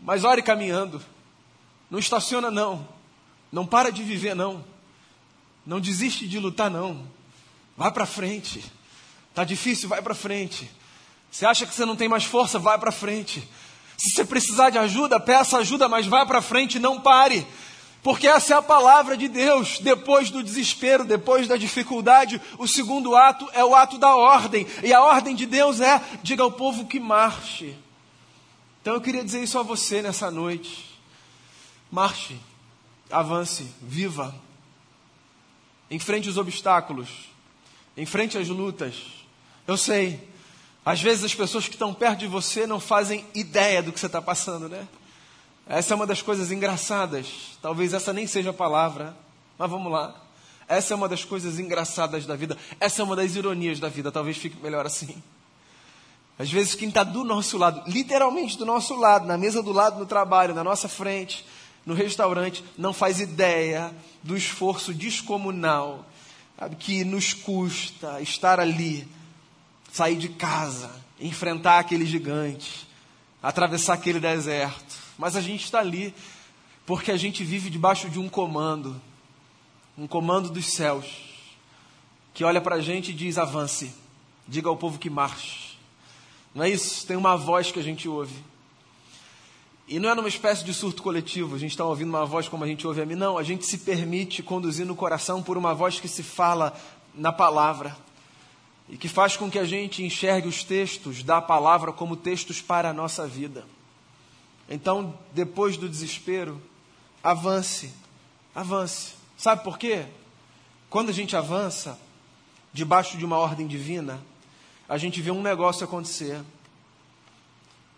mas 0.00 0.24
ore 0.24 0.42
caminhando. 0.42 1.02
Não 1.90 1.98
estaciona, 1.98 2.50
não. 2.50 2.86
Não 3.52 3.66
para 3.66 3.90
de 3.90 4.02
viver, 4.02 4.34
não. 4.34 4.64
Não 5.64 5.80
desiste 5.80 6.26
de 6.26 6.38
lutar, 6.38 6.70
não. 6.70 7.06
Vai 7.76 7.90
para 7.92 8.06
frente. 8.06 8.64
Tá 9.34 9.44
difícil, 9.44 9.88
vai 9.88 10.00
para 10.00 10.14
frente. 10.14 10.70
Você 11.30 11.44
acha 11.44 11.66
que 11.66 11.74
você 11.74 11.84
não 11.84 11.96
tem 11.96 12.08
mais 12.08 12.24
força? 12.24 12.58
Vai 12.58 12.78
para 12.78 12.90
frente. 12.90 13.46
Se 13.98 14.10
você 14.10 14.24
precisar 14.24 14.70
de 14.70 14.78
ajuda, 14.78 15.20
peça 15.20 15.58
ajuda, 15.58 15.88
mas 15.88 16.06
vá 16.06 16.24
para 16.24 16.42
frente, 16.42 16.78
não 16.78 17.00
pare. 17.00 17.46
Porque 18.06 18.28
essa 18.28 18.54
é 18.54 18.56
a 18.56 18.62
palavra 18.62 19.16
de 19.16 19.26
Deus. 19.26 19.80
Depois 19.80 20.30
do 20.30 20.40
desespero, 20.40 21.04
depois 21.04 21.48
da 21.48 21.56
dificuldade, 21.56 22.40
o 22.56 22.64
segundo 22.68 23.16
ato 23.16 23.50
é 23.52 23.64
o 23.64 23.74
ato 23.74 23.98
da 23.98 24.14
ordem. 24.14 24.64
E 24.84 24.94
a 24.94 25.02
ordem 25.02 25.34
de 25.34 25.44
Deus 25.44 25.80
é: 25.80 26.00
diga 26.22 26.44
ao 26.44 26.52
povo 26.52 26.86
que 26.86 27.00
marche. 27.00 27.76
Então 28.80 28.94
eu 28.94 29.00
queria 29.00 29.24
dizer 29.24 29.42
isso 29.42 29.58
a 29.58 29.64
você 29.64 30.02
nessa 30.02 30.30
noite. 30.30 30.96
Marche, 31.90 32.38
avance, 33.10 33.66
viva. 33.82 34.32
Enfrente 35.90 36.28
os 36.28 36.38
obstáculos, 36.38 37.08
enfrente 37.96 38.38
as 38.38 38.46
lutas. 38.46 38.94
Eu 39.66 39.76
sei, 39.76 40.28
às 40.84 41.02
vezes 41.02 41.24
as 41.24 41.34
pessoas 41.34 41.64
que 41.66 41.74
estão 41.74 41.92
perto 41.92 42.20
de 42.20 42.28
você 42.28 42.68
não 42.68 42.78
fazem 42.78 43.26
ideia 43.34 43.82
do 43.82 43.90
que 43.90 43.98
você 43.98 44.06
está 44.06 44.22
passando, 44.22 44.68
né? 44.68 44.86
Essa 45.66 45.94
é 45.94 45.96
uma 45.96 46.06
das 46.06 46.22
coisas 46.22 46.52
engraçadas. 46.52 47.58
Talvez 47.60 47.92
essa 47.92 48.12
nem 48.12 48.26
seja 48.26 48.50
a 48.50 48.54
palavra, 48.54 49.16
mas 49.58 49.70
vamos 49.70 49.90
lá. 49.90 50.14
Essa 50.68 50.94
é 50.94 50.96
uma 50.96 51.08
das 51.08 51.24
coisas 51.24 51.58
engraçadas 51.58 52.26
da 52.26 52.36
vida. 52.36 52.56
Essa 52.80 53.02
é 53.02 53.04
uma 53.04 53.16
das 53.16 53.34
ironias 53.34 53.80
da 53.80 53.88
vida. 53.88 54.12
Talvez 54.12 54.36
fique 54.36 54.60
melhor 54.62 54.86
assim. 54.86 55.22
Às 56.38 56.50
vezes 56.50 56.74
quem 56.74 56.88
está 56.88 57.02
do 57.02 57.24
nosso 57.24 57.56
lado, 57.56 57.82
literalmente 57.90 58.58
do 58.58 58.66
nosso 58.66 58.94
lado, 58.94 59.26
na 59.26 59.38
mesa 59.38 59.62
do 59.62 59.72
lado 59.72 59.98
no 59.98 60.06
trabalho, 60.06 60.54
na 60.54 60.62
nossa 60.62 60.88
frente, 60.88 61.46
no 61.84 61.94
restaurante, 61.94 62.62
não 62.76 62.92
faz 62.92 63.20
ideia 63.20 63.94
do 64.22 64.36
esforço 64.36 64.92
descomunal 64.92 66.04
sabe, 66.58 66.76
que 66.76 67.04
nos 67.04 67.32
custa 67.32 68.20
estar 68.20 68.58
ali 68.58 69.06
sair 69.92 70.16
de 70.16 70.28
casa, 70.28 70.90
enfrentar 71.18 71.78
aquele 71.78 72.04
gigante, 72.04 72.86
atravessar 73.42 73.94
aquele 73.94 74.20
deserto. 74.20 74.85
Mas 75.18 75.36
a 75.36 75.40
gente 75.40 75.64
está 75.64 75.80
ali 75.80 76.14
porque 76.84 77.10
a 77.10 77.16
gente 77.16 77.42
vive 77.42 77.68
debaixo 77.68 78.08
de 78.08 78.18
um 78.18 78.28
comando, 78.28 79.00
um 79.98 80.06
comando 80.06 80.48
dos 80.50 80.66
céus, 80.66 81.06
que 82.32 82.44
olha 82.44 82.60
para 82.60 82.76
a 82.76 82.80
gente 82.80 83.10
e 83.10 83.14
diz: 83.14 83.38
avance, 83.38 83.92
diga 84.46 84.68
ao 84.68 84.76
povo 84.76 84.98
que 84.98 85.10
marche. 85.10 85.76
Não 86.54 86.64
é 86.64 86.70
isso? 86.70 87.06
Tem 87.06 87.16
uma 87.16 87.36
voz 87.36 87.72
que 87.72 87.78
a 87.78 87.82
gente 87.82 88.08
ouve. 88.08 88.34
E 89.88 90.00
não 90.00 90.08
é 90.08 90.14
numa 90.14 90.28
espécie 90.28 90.64
de 90.64 90.74
surto 90.74 91.02
coletivo, 91.02 91.54
a 91.54 91.58
gente 91.58 91.70
está 91.70 91.84
ouvindo 91.84 92.08
uma 92.08 92.26
voz 92.26 92.48
como 92.48 92.64
a 92.64 92.66
gente 92.66 92.84
ouve 92.86 93.02
a 93.02 93.06
mim, 93.06 93.14
não, 93.14 93.38
a 93.38 93.42
gente 93.44 93.64
se 93.64 93.78
permite 93.78 94.42
conduzir 94.42 94.84
no 94.84 94.96
coração 94.96 95.42
por 95.42 95.56
uma 95.56 95.72
voz 95.74 96.00
que 96.00 96.08
se 96.08 96.24
fala 96.24 96.76
na 97.14 97.32
palavra 97.32 97.96
e 98.88 98.96
que 98.96 99.08
faz 99.08 99.36
com 99.36 99.48
que 99.48 99.60
a 99.60 99.64
gente 99.64 100.02
enxergue 100.02 100.48
os 100.48 100.64
textos 100.64 101.22
da 101.22 101.40
palavra 101.40 101.92
como 101.92 102.16
textos 102.16 102.60
para 102.60 102.90
a 102.90 102.92
nossa 102.92 103.28
vida. 103.28 103.64
Então, 104.68 105.16
depois 105.32 105.76
do 105.76 105.88
desespero, 105.88 106.60
avance, 107.22 107.92
avance. 108.54 109.14
Sabe 109.36 109.62
por 109.62 109.78
quê? 109.78 110.06
Quando 110.90 111.10
a 111.10 111.12
gente 111.12 111.36
avança 111.36 111.98
debaixo 112.72 113.16
de 113.16 113.24
uma 113.24 113.36
ordem 113.36 113.66
divina, 113.66 114.20
a 114.88 114.98
gente 114.98 115.20
vê 115.20 115.30
um 115.30 115.42
negócio 115.42 115.84
acontecer. 115.84 116.42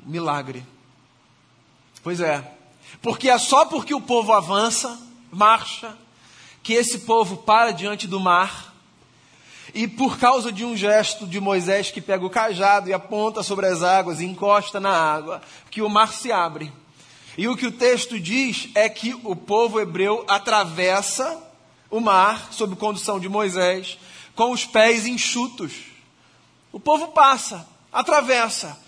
Milagre. 0.01 0.65
Pois 2.03 2.21
é. 2.21 2.55
Porque 3.03 3.29
é 3.29 3.39
só 3.39 3.67
porque 3.67 3.95
o 3.95 4.01
povo 4.01 4.33
avança, 4.33 4.99
marcha, 5.31 5.97
que 6.63 6.73
esse 6.73 7.01
povo 7.01 7.39
para 7.39 7.73
diante 7.73 8.07
do 8.07 8.21
mar 8.21 8.68
e 9.75 9.87
por 9.87 10.19
causa 10.19 10.51
de 10.51 10.65
um 10.65 10.77
gesto 10.77 11.27
de 11.27 11.41
Moisés 11.41 11.91
que 11.91 12.01
pega 12.01 12.25
o 12.25 12.31
cajado 12.31 12.89
e 12.89 12.93
aponta 12.93 13.43
sobre 13.43 13.67
as 13.67 13.83
águas 13.83 14.21
e 14.21 14.25
encosta 14.25 14.81
na 14.81 14.91
água, 14.91 15.43
que 15.71 15.83
o 15.83 15.89
mar 15.89 16.13
se 16.13 16.33
abre. 16.33 16.73
E 17.37 17.47
o 17.47 17.57
que 17.57 17.67
o 17.67 17.73
texto 17.73 18.19
diz 18.19 18.69
é 18.75 18.89
que 18.89 19.15
o 19.23 19.37
povo 19.37 19.81
hebreu 19.81 20.25
atravessa 20.27 21.41
o 21.91 22.01
mar, 22.01 22.49
sob 22.53 22.75
condução 22.77 23.21
de 23.21 23.29
Moisés, 23.29 23.99
com 24.35 24.51
os 24.51 24.65
pés 24.65 25.07
enxutos. 25.07 25.73
O 26.73 26.81
povo 26.81 27.09
passa, 27.09 27.67
atravessa. 27.93 28.79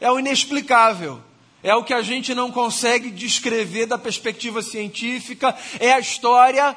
É 0.00 0.10
o 0.10 0.18
inexplicável. 0.18 1.20
É 1.62 1.74
o 1.74 1.84
que 1.84 1.92
a 1.92 2.02
gente 2.02 2.34
não 2.34 2.50
consegue 2.50 3.10
descrever 3.10 3.86
da 3.86 3.98
perspectiva 3.98 4.62
científica. 4.62 5.54
É 5.80 5.92
a 5.92 5.98
história 5.98 6.76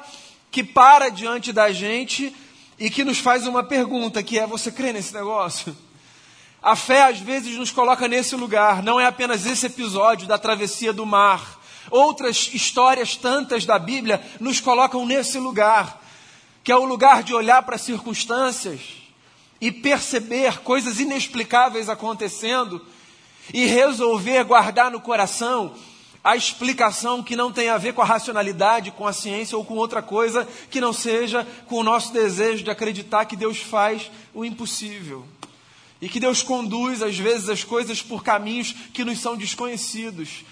que 0.50 0.62
para 0.62 1.08
diante 1.08 1.52
da 1.52 1.72
gente 1.72 2.34
e 2.82 2.90
que 2.90 3.04
nos 3.04 3.20
faz 3.20 3.46
uma 3.46 3.62
pergunta, 3.62 4.24
que 4.24 4.36
é: 4.36 4.44
você 4.44 4.72
crê 4.72 4.92
nesse 4.92 5.14
negócio? 5.14 5.74
A 6.60 6.74
fé 6.74 7.04
às 7.04 7.20
vezes 7.20 7.56
nos 7.56 7.70
coloca 7.70 8.08
nesse 8.08 8.34
lugar, 8.34 8.82
não 8.82 8.98
é 8.98 9.06
apenas 9.06 9.46
esse 9.46 9.66
episódio 9.66 10.26
da 10.26 10.36
travessia 10.36 10.92
do 10.92 11.06
mar. 11.06 11.60
Outras 11.92 12.50
histórias 12.52 13.16
tantas 13.16 13.64
da 13.64 13.78
Bíblia 13.78 14.20
nos 14.40 14.60
colocam 14.60 15.06
nesse 15.06 15.38
lugar, 15.38 16.02
que 16.64 16.72
é 16.72 16.76
o 16.76 16.84
lugar 16.84 17.22
de 17.22 17.32
olhar 17.32 17.62
para 17.62 17.76
as 17.76 17.82
circunstâncias 17.82 18.80
e 19.60 19.70
perceber 19.70 20.58
coisas 20.58 20.98
inexplicáveis 20.98 21.88
acontecendo 21.88 22.84
e 23.54 23.64
resolver 23.64 24.42
guardar 24.42 24.90
no 24.90 25.00
coração 25.00 25.72
a 26.24 26.36
explicação 26.36 27.22
que 27.22 27.34
não 27.34 27.52
tem 27.52 27.68
a 27.68 27.78
ver 27.78 27.94
com 27.94 28.02
a 28.02 28.04
racionalidade, 28.04 28.92
com 28.92 29.06
a 29.06 29.12
ciência 29.12 29.58
ou 29.58 29.64
com 29.64 29.74
outra 29.74 30.00
coisa 30.00 30.46
que 30.70 30.80
não 30.80 30.92
seja 30.92 31.46
com 31.66 31.76
o 31.76 31.82
nosso 31.82 32.12
desejo 32.12 32.62
de 32.62 32.70
acreditar 32.70 33.24
que 33.24 33.36
Deus 33.36 33.58
faz 33.58 34.10
o 34.32 34.44
impossível. 34.44 35.26
E 36.00 36.08
que 36.08 36.20
Deus 36.20 36.42
conduz, 36.42 37.02
às 37.02 37.16
vezes, 37.16 37.48
as 37.48 37.64
coisas 37.64 38.02
por 38.02 38.22
caminhos 38.22 38.72
que 38.92 39.04
nos 39.04 39.20
são 39.20 39.36
desconhecidos. 39.36 40.44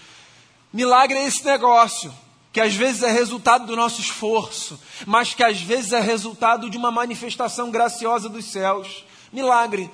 Milagre 0.73 1.17
é 1.17 1.27
esse 1.27 1.45
negócio, 1.45 2.13
que 2.53 2.59
às 2.59 2.73
vezes 2.73 3.03
é 3.03 3.11
resultado 3.11 3.65
do 3.65 3.75
nosso 3.75 3.99
esforço, 4.01 4.79
mas 5.05 5.33
que 5.33 5.43
às 5.43 5.61
vezes 5.61 5.93
é 5.93 5.99
resultado 5.99 6.69
de 6.69 6.77
uma 6.77 6.91
manifestação 6.91 7.69
graciosa 7.69 8.29
dos 8.29 8.45
céus. 8.45 9.05
Milagre. 9.31 9.89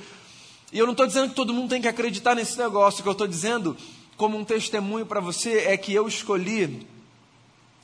E 0.71 0.77
eu 0.77 0.85
não 0.85 0.93
estou 0.93 1.07
dizendo 1.07 1.29
que 1.29 1.35
todo 1.35 1.53
mundo 1.53 1.69
tem 1.69 1.81
que 1.81 1.87
acreditar 1.87 2.35
nesse 2.35 2.57
negócio, 2.57 2.99
o 2.99 3.03
que 3.03 3.09
eu 3.09 3.13
estou 3.13 3.27
dizendo 3.27 3.77
como 4.17 4.35
um 4.35 4.43
testemunho 4.43 5.05
para 5.05 5.19
você 5.19 5.59
é 5.59 5.77
que 5.77 5.93
eu 5.93 6.07
escolhi 6.07 6.85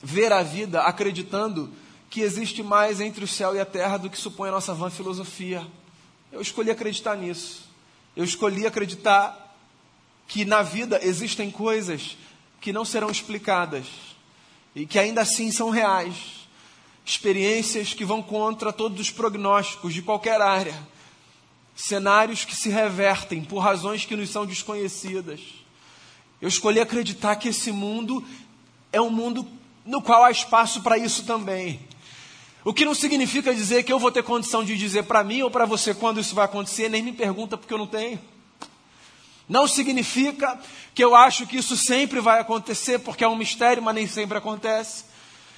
ver 0.01 0.33
a 0.33 0.41
vida 0.41 0.81
acreditando 0.81 1.71
que 2.09 2.21
existe 2.21 2.61
mais 2.63 2.99
entre 2.99 3.23
o 3.23 3.27
céu 3.27 3.55
e 3.55 3.59
a 3.59 3.65
terra 3.65 3.97
do 3.97 4.09
que 4.09 4.17
supõe 4.17 4.49
a 4.49 4.51
nossa 4.51 4.73
vã 4.73 4.89
filosofia. 4.89 5.65
Eu 6.31 6.41
escolhi 6.41 6.71
acreditar 6.71 7.15
nisso. 7.15 7.69
Eu 8.15 8.23
escolhi 8.23 8.65
acreditar 8.65 9.55
que 10.27 10.43
na 10.43 10.63
vida 10.63 10.99
existem 11.03 11.51
coisas 11.51 12.17
que 12.59 12.73
não 12.73 12.83
serão 12.83 13.11
explicadas 13.11 13.85
e 14.75 14.85
que 14.85 14.97
ainda 14.97 15.21
assim 15.21 15.51
são 15.51 15.69
reais. 15.69 16.47
Experiências 17.05 17.93
que 17.93 18.05
vão 18.05 18.23
contra 18.23 18.73
todos 18.73 18.99
os 18.99 19.11
prognósticos 19.11 19.93
de 19.93 20.01
qualquer 20.01 20.41
área. 20.41 20.75
Cenários 21.75 22.43
que 22.43 22.55
se 22.55 22.69
revertem 22.69 23.43
por 23.43 23.59
razões 23.59 24.05
que 24.05 24.15
nos 24.15 24.29
são 24.29 24.45
desconhecidas. 24.45 25.62
Eu 26.43 26.49
escolhi 26.49 26.81
acreditar 26.81 27.37
que 27.37 27.47
esse 27.47 27.71
mundo 27.71 28.21
é 28.91 28.99
um 28.99 29.09
mundo 29.09 29.47
no 29.85 30.01
qual 30.01 30.25
há 30.25 30.29
espaço 30.29 30.81
para 30.81 30.97
isso 30.97 31.23
também. 31.23 31.79
O 32.65 32.73
que 32.73 32.83
não 32.83 32.93
significa 32.93 33.55
dizer 33.55 33.83
que 33.83 33.93
eu 33.93 33.97
vou 33.97 34.11
ter 34.11 34.23
condição 34.23 34.61
de 34.61 34.77
dizer 34.77 35.03
para 35.03 35.23
mim 35.23 35.41
ou 35.41 35.49
para 35.49 35.63
você 35.63 35.93
quando 35.93 36.19
isso 36.19 36.35
vai 36.35 36.43
acontecer, 36.43 36.89
nem 36.89 37.01
me 37.01 37.13
pergunta 37.13 37.57
porque 37.57 37.73
eu 37.73 37.77
não 37.77 37.87
tenho. 37.87 38.19
Não 39.47 39.69
significa 39.69 40.59
que 40.93 41.01
eu 41.01 41.15
acho 41.15 41.47
que 41.47 41.55
isso 41.55 41.77
sempre 41.77 42.19
vai 42.19 42.41
acontecer, 42.41 42.99
porque 42.99 43.23
é 43.23 43.27
um 43.29 43.37
mistério, 43.37 43.81
mas 43.81 43.95
nem 43.95 44.05
sempre 44.05 44.37
acontece. 44.37 45.05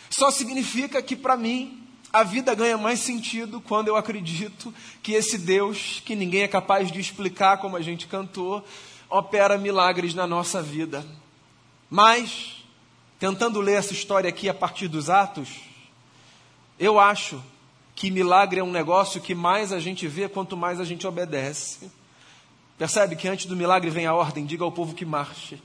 Só 0.08 0.30
significa 0.30 1.02
que 1.02 1.16
para 1.16 1.36
mim 1.36 1.82
a 2.14 2.22
vida 2.22 2.54
ganha 2.54 2.78
mais 2.78 3.00
sentido 3.00 3.60
quando 3.60 3.88
eu 3.88 3.96
acredito 3.96 4.72
que 5.02 5.14
esse 5.14 5.40
Deus, 5.40 6.04
que 6.06 6.16
ninguém 6.16 6.44
é 6.44 6.48
capaz 6.48 6.92
de 6.92 7.00
explicar 7.00 7.58
como 7.58 7.76
a 7.76 7.82
gente 7.82 8.06
cantou, 8.06 8.64
opera 9.10 9.58
milagres 9.58 10.14
na 10.14 10.26
nossa 10.28 10.62
vida. 10.62 11.06
Mas, 11.90 12.64
tentando 13.20 13.62
ler 13.62 13.78
essa 13.78 13.94
história 13.94 14.30
aqui 14.30 14.50
a 14.50 14.54
partir 14.54 14.88
dos 14.88 15.10
Atos, 15.10 15.50
eu 16.80 17.00
acho 17.00 17.42
que 17.96 18.12
milagre 18.12 18.60
é 18.60 18.64
um 18.64 18.72
negócio 18.72 19.22
que 19.22 19.34
mais 19.34 19.72
a 19.72 19.80
gente 19.80 20.08
vê 20.08 20.28
quanto 20.28 20.58
mais 20.58 20.80
a 20.80 20.84
gente 20.84 21.08
obedece. 21.08 21.90
Percebe 22.78 23.16
que 23.16 23.28
antes 23.28 23.46
do 23.46 23.56
milagre 23.56 23.90
vem 23.90 24.06
a 24.06 24.14
ordem, 24.14 24.46
diga 24.46 24.66
ao 24.66 24.72
povo 24.72 24.94
que 24.94 25.06
marche. 25.06 25.62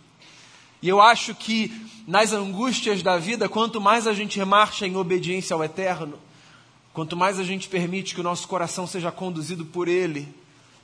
E 0.81 0.89
eu 0.89 1.01
acho 1.01 1.35
que 1.35 1.73
nas 2.07 2.33
angústias 2.33 3.03
da 3.03 3.19
vida, 3.19 3.49
quanto 3.49 3.81
mais 3.81 4.07
a 4.07 4.13
gente 4.15 4.43
marcha 4.45 4.87
em 4.87 4.97
obediência 4.97 5.55
ao 5.55 5.65
Eterno, 5.65 6.19
quanto 6.93 7.17
mais 7.17 7.39
a 7.39 7.45
gente 7.45 7.69
permite 7.69 8.15
que 8.15 8.21
o 8.21 8.25
nosso 8.25 8.47
coração 8.47 8.87
seja 8.87 9.11
conduzido 9.11 9.67
por 9.67 9.89
Ele, 9.89 10.33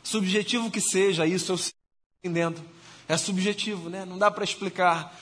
subjetivo 0.03 0.71
que 0.71 0.81
seja, 0.81 1.27
isso 1.27 1.53
eu 1.53 1.57
estou 1.57 1.76
entendendo, 2.25 2.63
é 3.09 3.17
subjetivo, 3.17 3.89
né? 3.91 4.05
não 4.05 4.19
dá 4.19 4.31
para 4.31 4.43
explicar. 4.43 5.17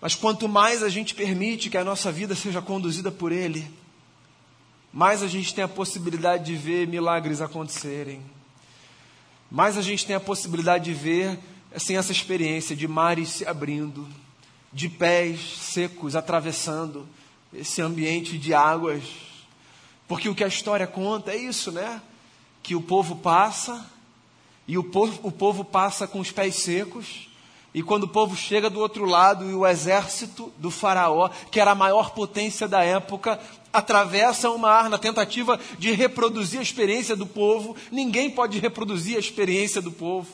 Mas 0.00 0.14
quanto 0.14 0.48
mais 0.48 0.82
a 0.82 0.88
gente 0.88 1.14
permite 1.14 1.70
que 1.70 1.76
a 1.76 1.84
nossa 1.84 2.12
vida 2.12 2.34
seja 2.34 2.62
conduzida 2.62 3.10
por 3.10 3.32
Ele, 3.32 3.68
mais 4.92 5.22
a 5.22 5.26
gente 5.26 5.54
tem 5.54 5.64
a 5.64 5.68
possibilidade 5.68 6.44
de 6.44 6.54
ver 6.54 6.86
milagres 6.86 7.40
acontecerem. 7.40 8.22
Mais 9.50 9.76
a 9.76 9.82
gente 9.82 10.06
tem 10.06 10.14
a 10.14 10.20
possibilidade 10.20 10.84
de 10.84 10.94
ver 10.94 11.38
assim, 11.74 11.96
essa 11.96 12.12
experiência 12.12 12.76
de 12.76 12.86
mares 12.86 13.30
se 13.30 13.46
abrindo, 13.46 14.06
de 14.72 14.88
pés 14.88 15.40
secos 15.58 16.14
atravessando 16.14 17.08
esse 17.52 17.80
ambiente 17.80 18.38
de 18.38 18.54
águas. 18.54 19.02
Porque 20.06 20.28
o 20.28 20.34
que 20.34 20.44
a 20.44 20.48
história 20.48 20.86
conta 20.86 21.32
é 21.32 21.36
isso, 21.36 21.72
né? 21.72 22.00
Que 22.62 22.74
o 22.74 22.82
povo 22.82 23.16
passa, 23.16 23.84
e 24.68 24.76
o 24.76 24.84
povo, 24.84 25.18
o 25.26 25.32
povo 25.32 25.64
passa 25.64 26.06
com 26.06 26.20
os 26.20 26.30
pés 26.30 26.56
secos, 26.56 27.26
e 27.72 27.82
quando 27.82 28.04
o 28.04 28.08
povo 28.08 28.36
chega 28.36 28.68
do 28.68 28.80
outro 28.80 29.06
lado 29.06 29.48
e 29.50 29.54
o 29.54 29.66
exército 29.66 30.52
do 30.58 30.70
Faraó, 30.70 31.30
que 31.50 31.58
era 31.58 31.70
a 31.70 31.74
maior 31.74 32.10
potência 32.10 32.68
da 32.68 32.84
época, 32.84 33.40
atravessa 33.72 34.50
o 34.50 34.58
mar 34.58 34.90
na 34.90 34.98
tentativa 34.98 35.58
de 35.78 35.92
reproduzir 35.92 36.60
a 36.60 36.62
experiência 36.62 37.16
do 37.16 37.26
povo, 37.26 37.74
ninguém 37.90 38.30
pode 38.30 38.58
reproduzir 38.58 39.16
a 39.16 39.20
experiência 39.20 39.80
do 39.80 39.90
povo. 39.90 40.28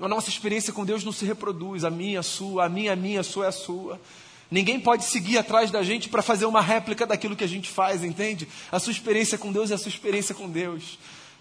A 0.00 0.08
nossa 0.08 0.28
experiência 0.28 0.72
com 0.72 0.84
Deus 0.84 1.02
não 1.02 1.12
se 1.12 1.24
reproduz, 1.24 1.84
a 1.84 1.90
minha, 1.90 2.20
a 2.20 2.22
sua, 2.22 2.66
a 2.66 2.68
minha, 2.68 2.92
a 2.92 2.96
minha, 2.96 3.20
a 3.20 3.24
sua 3.24 3.46
é 3.46 3.48
a 3.48 3.52
sua. 3.52 4.00
Ninguém 4.50 4.80
pode 4.80 5.04
seguir 5.04 5.38
atrás 5.38 5.70
da 5.70 5.82
gente 5.82 6.08
para 6.08 6.22
fazer 6.22 6.46
uma 6.46 6.60
réplica 6.60 7.06
daquilo 7.06 7.36
que 7.36 7.44
a 7.44 7.48
gente 7.48 7.68
faz, 7.68 8.04
entende? 8.04 8.48
A 8.70 8.78
sua 8.78 8.92
experiência 8.92 9.36
com 9.36 9.52
Deus 9.52 9.70
é 9.70 9.74
a 9.74 9.78
sua 9.78 9.90
experiência 9.90 10.34
com 10.34 10.48
Deus. 10.48 10.98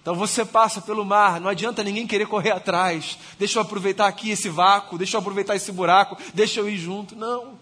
Então 0.07 0.15
você 0.15 0.45
passa 0.45 0.79
pelo 0.79 1.03
mar, 1.03 1.41
não 1.41 1.49
adianta 1.49 1.83
ninguém 1.83 2.07
querer 2.07 2.27
correr 2.27 2.51
atrás. 2.51 3.19
Deixa 3.37 3.59
eu 3.59 3.61
aproveitar 3.61 4.07
aqui 4.07 4.29
esse 4.29 4.47
vácuo, 4.47 4.97
deixa 4.97 5.17
eu 5.17 5.19
aproveitar 5.19 5.53
esse 5.53 5.69
buraco, 5.69 6.17
deixa 6.33 6.61
eu 6.61 6.69
ir 6.69 6.77
junto. 6.77 7.13
Não. 7.13 7.59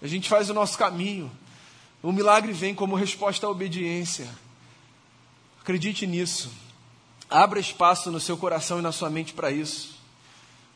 A 0.00 0.06
gente 0.06 0.26
faz 0.26 0.48
o 0.48 0.54
nosso 0.54 0.78
caminho. 0.78 1.30
O 2.02 2.10
milagre 2.10 2.50
vem 2.50 2.74
como 2.74 2.96
resposta 2.96 3.46
à 3.46 3.50
obediência. 3.50 4.26
Acredite 5.60 6.06
nisso. 6.06 6.50
Abra 7.28 7.60
espaço 7.60 8.10
no 8.10 8.18
seu 8.18 8.38
coração 8.38 8.78
e 8.78 8.82
na 8.82 8.90
sua 8.90 9.10
mente 9.10 9.34
para 9.34 9.50
isso. 9.50 10.00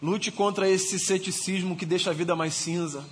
Lute 0.03 0.31
contra 0.31 0.69
esse 0.69 0.99
ceticismo 0.99 1.77
que 1.77 1.87
deixa 1.87 2.11
a 2.11 2.13
vida 2.13 2.37
mais 2.37 2.53
cinza. 2.53 3.03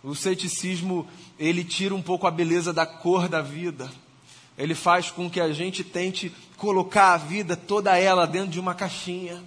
O 0.00 0.14
ceticismo, 0.14 1.04
ele 1.40 1.64
tira 1.64 1.92
um 1.92 2.02
pouco 2.02 2.24
a 2.28 2.30
beleza 2.30 2.72
da 2.72 2.86
cor 2.86 3.28
da 3.28 3.42
vida. 3.42 3.90
Ele 4.56 4.74
faz 4.74 5.10
com 5.10 5.30
que 5.30 5.40
a 5.40 5.52
gente 5.52 5.84
tente 5.84 6.32
colocar 6.56 7.12
a 7.12 7.18
vida 7.18 7.56
toda 7.56 7.98
ela 7.98 8.26
dentro 8.26 8.48
de 8.48 8.60
uma 8.60 8.74
caixinha. 8.74 9.42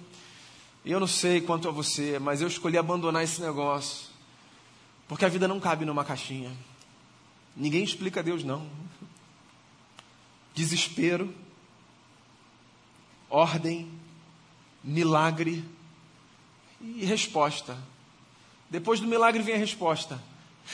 Eu 0.84 1.00
não 1.00 1.06
sei 1.06 1.40
quanto 1.40 1.68
a 1.68 1.72
você, 1.72 2.18
mas 2.18 2.40
eu 2.40 2.48
escolhi 2.48 2.78
abandonar 2.78 3.22
esse 3.24 3.40
negócio. 3.40 4.08
Porque 5.08 5.24
a 5.24 5.28
vida 5.28 5.48
não 5.48 5.58
cabe 5.58 5.84
numa 5.84 6.04
caixinha. 6.04 6.52
Ninguém 7.56 7.82
explica 7.82 8.22
Deus, 8.22 8.44
não. 8.44 8.66
Desespero, 10.54 11.34
ordem, 13.28 13.90
milagre 14.82 15.64
e 16.80 17.04
resposta. 17.04 17.76
Depois 18.70 19.00
do 19.00 19.06
milagre 19.06 19.42
vem 19.42 19.56
a 19.56 19.58
resposta. 19.58 20.22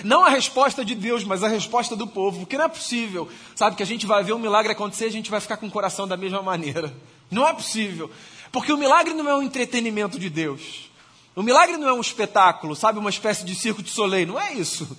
Não 0.04 0.24
a 0.24 0.28
resposta 0.28 0.84
de 0.84 0.94
Deus, 0.94 1.24
mas 1.24 1.42
a 1.42 1.48
resposta 1.48 1.96
do 1.96 2.06
povo, 2.06 2.40
porque 2.40 2.58
não 2.58 2.64
é 2.64 2.68
possível, 2.68 3.28
sabe, 3.54 3.76
que 3.76 3.82
a 3.82 3.86
gente 3.86 4.06
vai 4.06 4.22
ver 4.22 4.34
um 4.34 4.38
milagre 4.38 4.72
acontecer 4.72 5.04
e 5.04 5.08
a 5.08 5.12
gente 5.12 5.30
vai 5.30 5.40
ficar 5.40 5.56
com 5.56 5.66
o 5.66 5.70
coração 5.70 6.06
da 6.06 6.16
mesma 6.16 6.42
maneira. 6.42 6.92
Não 7.30 7.46
é 7.46 7.52
possível. 7.52 8.10
Porque 8.52 8.72
o 8.72 8.76
milagre 8.76 9.14
não 9.14 9.28
é 9.28 9.34
um 9.34 9.42
entretenimento 9.42 10.18
de 10.18 10.30
Deus. 10.30 10.90
O 11.34 11.42
milagre 11.42 11.76
não 11.76 11.88
é 11.88 11.92
um 11.92 12.00
espetáculo, 12.00 12.74
sabe, 12.74 12.98
uma 12.98 13.10
espécie 13.10 13.44
de 13.44 13.54
circo 13.54 13.82
de 13.82 13.90
soleil, 13.90 14.26
não 14.26 14.40
é 14.40 14.54
isso. 14.54 14.96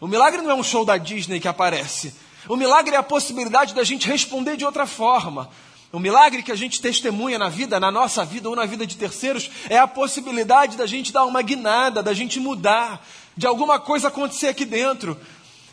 O 0.00 0.06
milagre 0.06 0.42
não 0.42 0.50
é 0.50 0.54
um 0.54 0.62
show 0.62 0.84
da 0.84 0.96
Disney 0.96 1.40
que 1.40 1.48
aparece. 1.48 2.14
O 2.48 2.56
milagre 2.56 2.94
é 2.94 2.98
a 2.98 3.02
possibilidade 3.02 3.74
da 3.74 3.84
gente 3.84 4.06
responder 4.06 4.56
de 4.56 4.64
outra 4.64 4.86
forma. 4.86 5.48
O 5.92 5.98
milagre 5.98 6.42
que 6.42 6.50
a 6.50 6.56
gente 6.56 6.80
testemunha 6.80 7.38
na 7.38 7.48
vida, 7.48 7.78
na 7.78 7.90
nossa 7.90 8.24
vida 8.24 8.48
ou 8.48 8.56
na 8.56 8.64
vida 8.64 8.86
de 8.86 8.96
terceiros, 8.96 9.50
é 9.68 9.78
a 9.78 9.86
possibilidade 9.86 10.76
da 10.76 10.86
gente 10.86 11.12
dar 11.12 11.24
uma 11.24 11.42
guinada, 11.42 12.02
da 12.02 12.14
gente 12.14 12.40
mudar, 12.40 13.06
de 13.36 13.46
alguma 13.46 13.78
coisa 13.78 14.08
acontecer 14.08 14.48
aqui 14.48 14.64
dentro. 14.64 15.18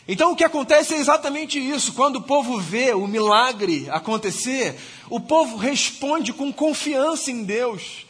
Então 0.08 0.32
o 0.32 0.36
que 0.36 0.44
acontece 0.44 0.94
é 0.94 0.98
exatamente 0.98 1.58
isso. 1.58 1.92
Quando 1.92 2.16
o 2.16 2.22
povo 2.22 2.58
vê 2.58 2.92
o 2.92 3.06
milagre 3.06 3.88
acontecer, 3.90 4.78
o 5.08 5.20
povo 5.20 5.56
responde 5.56 6.32
com 6.32 6.52
confiança 6.52 7.30
em 7.30 7.44
Deus. 7.44 8.06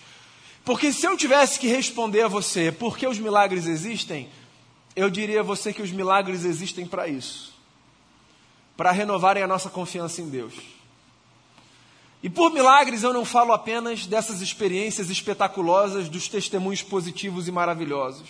Porque 0.64 0.92
se 0.92 1.06
eu 1.06 1.16
tivesse 1.16 1.58
que 1.58 1.66
responder 1.66 2.22
a 2.22 2.28
você 2.28 2.70
por 2.70 2.96
que 2.96 3.06
os 3.06 3.18
milagres 3.18 3.66
existem, 3.66 4.28
eu 4.94 5.10
diria 5.10 5.40
a 5.40 5.44
você 5.44 5.72
que 5.72 5.82
os 5.82 5.90
milagres 5.90 6.44
existem 6.44 6.86
para 6.86 7.08
isso 7.08 7.50
para 8.80 8.92
renovarem 8.92 9.42
a 9.42 9.46
nossa 9.46 9.68
confiança 9.68 10.22
em 10.22 10.30
Deus. 10.30 10.54
E 12.22 12.30
por 12.30 12.50
milagres 12.50 13.02
eu 13.02 13.12
não 13.12 13.26
falo 13.26 13.52
apenas 13.52 14.06
dessas 14.06 14.40
experiências 14.40 15.10
espetaculosas, 15.10 16.08
dos 16.08 16.28
testemunhos 16.28 16.80
positivos 16.80 17.46
e 17.46 17.52
maravilhosos. 17.52 18.26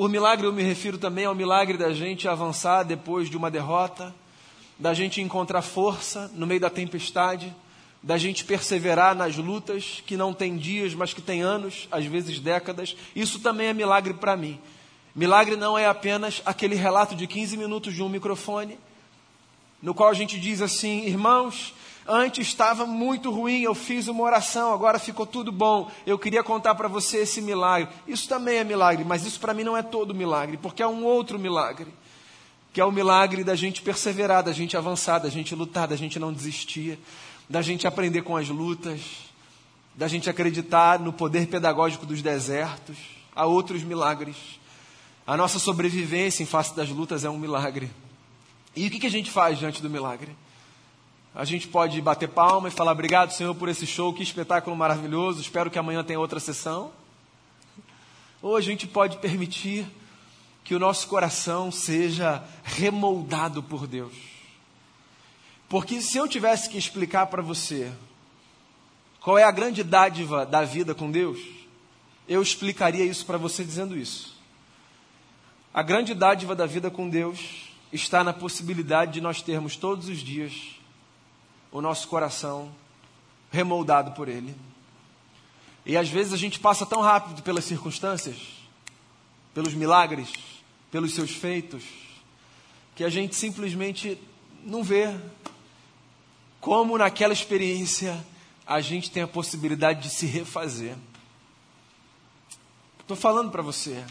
Por 0.00 0.08
milagre 0.08 0.46
eu 0.46 0.52
me 0.54 0.62
refiro 0.62 0.96
também 0.96 1.26
ao 1.26 1.34
milagre 1.34 1.76
da 1.76 1.92
gente 1.92 2.26
avançar 2.26 2.84
depois 2.84 3.28
de 3.28 3.36
uma 3.36 3.50
derrota, 3.50 4.14
da 4.78 4.94
gente 4.94 5.20
encontrar 5.20 5.60
força 5.60 6.30
no 6.34 6.46
meio 6.46 6.58
da 6.58 6.70
tempestade, 6.70 7.54
da 8.02 8.16
gente 8.16 8.46
perseverar 8.46 9.14
nas 9.14 9.36
lutas 9.36 10.02
que 10.06 10.16
não 10.16 10.32
tem 10.32 10.56
dias, 10.56 10.94
mas 10.94 11.12
que 11.12 11.20
tem 11.20 11.42
anos, 11.42 11.86
às 11.92 12.06
vezes 12.06 12.40
décadas. 12.40 12.96
Isso 13.14 13.40
também 13.40 13.66
é 13.66 13.74
milagre 13.74 14.14
para 14.14 14.38
mim. 14.38 14.58
Milagre 15.14 15.54
não 15.54 15.76
é 15.76 15.84
apenas 15.84 16.40
aquele 16.46 16.76
relato 16.76 17.14
de 17.14 17.26
15 17.26 17.58
minutos 17.58 17.92
de 17.92 18.02
um 18.02 18.08
microfone, 18.08 18.78
no 19.82 19.92
qual 19.92 20.08
a 20.08 20.14
gente 20.14 20.40
diz 20.40 20.62
assim: 20.62 21.04
irmãos, 21.04 21.74
Antes 22.06 22.48
estava 22.48 22.86
muito 22.86 23.30
ruim, 23.30 23.60
eu 23.60 23.74
fiz 23.74 24.08
uma 24.08 24.22
oração, 24.22 24.72
agora 24.72 24.98
ficou 24.98 25.26
tudo 25.26 25.52
bom. 25.52 25.90
Eu 26.06 26.18
queria 26.18 26.42
contar 26.42 26.74
para 26.74 26.88
você 26.88 27.18
esse 27.18 27.40
milagre. 27.40 27.88
Isso 28.08 28.28
também 28.28 28.58
é 28.58 28.64
milagre, 28.64 29.04
mas 29.04 29.24
isso 29.26 29.38
para 29.38 29.54
mim 29.54 29.64
não 29.64 29.76
é 29.76 29.82
todo 29.82 30.14
milagre, 30.14 30.56
porque 30.56 30.82
é 30.82 30.86
um 30.86 31.04
outro 31.04 31.38
milagre. 31.38 31.86
Que 32.72 32.80
é 32.80 32.84
o 32.84 32.92
milagre 32.92 33.44
da 33.44 33.54
gente 33.54 33.82
perseverar, 33.82 34.42
da 34.42 34.52
gente 34.52 34.76
avançar, 34.76 35.18
da 35.18 35.28
gente 35.28 35.54
lutar, 35.54 35.88
da 35.88 35.96
gente 35.96 36.18
não 36.18 36.32
desistir, 36.32 36.98
da 37.48 37.60
gente 37.60 37.86
aprender 37.86 38.22
com 38.22 38.36
as 38.36 38.48
lutas, 38.48 39.00
da 39.94 40.08
gente 40.08 40.30
acreditar 40.30 40.98
no 40.98 41.12
poder 41.12 41.48
pedagógico 41.48 42.06
dos 42.06 42.22
desertos. 42.22 42.96
Há 43.34 43.44
outros 43.44 43.82
milagres. 43.82 44.36
A 45.26 45.36
nossa 45.36 45.58
sobrevivência 45.58 46.42
em 46.42 46.46
face 46.46 46.74
das 46.74 46.88
lutas 46.88 47.24
é 47.24 47.30
um 47.30 47.38
milagre. 47.38 47.90
E 48.74 48.86
o 48.86 48.90
que, 48.90 49.00
que 49.00 49.06
a 49.06 49.10
gente 49.10 49.30
faz 49.30 49.58
diante 49.58 49.82
do 49.82 49.90
milagre? 49.90 50.34
A 51.32 51.44
gente 51.44 51.68
pode 51.68 52.00
bater 52.00 52.28
palma 52.28 52.68
e 52.68 52.72
falar 52.72 52.90
obrigado, 52.90 53.30
Senhor, 53.30 53.54
por 53.54 53.68
esse 53.68 53.86
show, 53.86 54.12
que 54.12 54.22
espetáculo 54.22 54.74
maravilhoso. 54.74 55.40
Espero 55.40 55.70
que 55.70 55.78
amanhã 55.78 56.02
tenha 56.02 56.18
outra 56.18 56.40
sessão. 56.40 56.90
Ou 58.42 58.56
a 58.56 58.60
gente 58.60 58.86
pode 58.86 59.18
permitir 59.18 59.86
que 60.64 60.74
o 60.74 60.78
nosso 60.78 61.06
coração 61.06 61.70
seja 61.70 62.42
remoldado 62.64 63.62
por 63.62 63.86
Deus. 63.86 64.12
Porque 65.68 66.00
se 66.00 66.18
eu 66.18 66.26
tivesse 66.26 66.68
que 66.68 66.76
explicar 66.76 67.26
para 67.26 67.42
você 67.42 67.92
qual 69.20 69.38
é 69.38 69.44
a 69.44 69.52
grande 69.52 69.84
dádiva 69.84 70.44
da 70.44 70.64
vida 70.64 70.96
com 70.96 71.12
Deus, 71.12 71.38
eu 72.26 72.42
explicaria 72.42 73.04
isso 73.04 73.24
para 73.24 73.38
você 73.38 73.62
dizendo 73.64 73.96
isso. 73.96 74.36
A 75.72 75.82
grande 75.82 76.12
dádiva 76.12 76.56
da 76.56 76.66
vida 76.66 76.90
com 76.90 77.08
Deus 77.08 77.70
está 77.92 78.24
na 78.24 78.32
possibilidade 78.32 79.12
de 79.12 79.20
nós 79.20 79.40
termos 79.42 79.76
todos 79.76 80.08
os 80.08 80.18
dias 80.18 80.79
o 81.72 81.80
nosso 81.80 82.08
coração 82.08 82.70
remoldado 83.50 84.12
por 84.12 84.28
Ele. 84.28 84.54
E 85.84 85.96
às 85.96 86.08
vezes 86.08 86.32
a 86.32 86.36
gente 86.36 86.58
passa 86.58 86.84
tão 86.84 87.00
rápido 87.00 87.42
pelas 87.42 87.64
circunstâncias, 87.64 88.36
pelos 89.54 89.74
milagres, 89.74 90.30
pelos 90.90 91.14
seus 91.14 91.30
feitos, 91.30 91.82
que 92.94 93.04
a 93.04 93.08
gente 93.08 93.34
simplesmente 93.34 94.18
não 94.64 94.82
vê 94.84 95.18
como 96.60 96.98
naquela 96.98 97.32
experiência 97.32 98.24
a 98.66 98.80
gente 98.80 99.10
tem 99.10 99.22
a 99.22 99.28
possibilidade 99.28 100.02
de 100.02 100.10
se 100.10 100.26
refazer. 100.26 100.96
Estou 103.00 103.16
falando 103.16 103.50
para 103.50 103.62
você. 103.62 104.04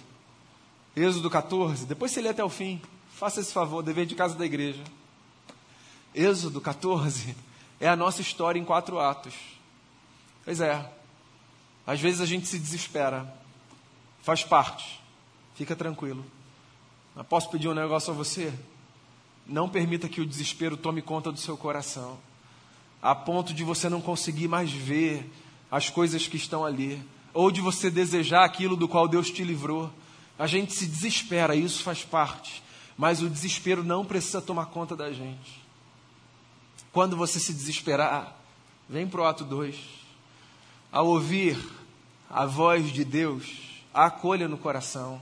Êxodo 0.95 1.30
14, 1.30 1.86
depois 1.86 2.12
você 2.12 2.22
lê 2.22 2.30
até 2.30 2.43
o 2.43 2.50
fim. 2.50 2.82
Faça 3.13 3.39
esse 3.39 3.54
favor, 3.54 3.82
dever 3.82 4.06
de 4.06 4.15
casa 4.15 4.36
da 4.36 4.45
igreja. 4.45 4.84
Êxodo 6.13 6.60
14 6.60 7.36
é 7.80 7.88
a 7.88 7.96
nossa 7.96 8.22
história 8.22 8.60
em 8.60 8.65
quatro 8.65 9.00
atos. 9.00 9.34
Pois 10.44 10.60
é. 10.60 10.92
Às 11.88 12.00
vezes 12.00 12.22
a 12.22 12.26
gente 12.26 12.48
se 12.48 12.60
desespera. 12.60 13.32
Faz 14.22 14.44
parte. 14.44 15.00
Fica 15.56 15.76
tranquilo. 15.76 16.26
Mas 17.15 17.26
posso 17.28 17.50
pedir 17.50 17.68
um 17.68 17.74
negócio 17.74 18.12
a 18.12 18.15
você? 18.15 18.54
Não 19.48 19.68
permita 19.68 20.08
que 20.08 20.22
o 20.22 20.26
desespero 20.26 20.78
tome 20.78 21.02
conta 21.02 21.32
do 21.32 21.39
seu 21.39 21.58
coração, 21.58 22.18
a 23.02 23.15
ponto 23.15 23.54
de 23.54 23.63
você 23.63 23.89
não 23.89 24.00
conseguir 24.00 24.48
mais 24.48 24.72
ver 24.72 25.28
as 25.72 25.89
coisas 25.89 26.28
que 26.28 26.38
estão 26.38 26.63
ali, 26.63 27.04
ou 27.34 27.50
de 27.50 27.62
você 27.62 27.89
desejar 27.89 28.46
aquilo 28.46 28.76
do 28.76 28.88
qual 28.88 29.08
Deus 29.08 29.32
te 29.32 29.44
livrou. 29.44 29.92
A 30.38 30.46
gente 30.46 30.74
se 30.74 30.86
desespera, 30.86 31.56
isso 31.56 31.84
faz 31.84 32.04
parte, 32.04 32.63
mas 32.98 33.22
o 33.22 33.30
desespero 33.30 33.84
não 33.84 34.06
precisa 34.06 34.42
tomar 34.42 34.68
conta 34.68 34.96
da 34.96 35.12
gente. 35.12 35.68
Quando 36.91 37.15
você 37.15 37.39
se 37.39 37.54
desesperar, 37.54 38.36
vem 38.88 39.08
para 39.08 39.21
o 39.21 39.25
ato 39.25 39.43
2. 39.43 39.75
Ao 40.91 41.08
ouvir 41.08 41.58
a 42.30 42.45
voz 42.45 42.91
de 42.91 43.06
Deus, 43.06 43.45
acolha 43.93 44.47
no 44.47 44.58
coração. 44.58 45.21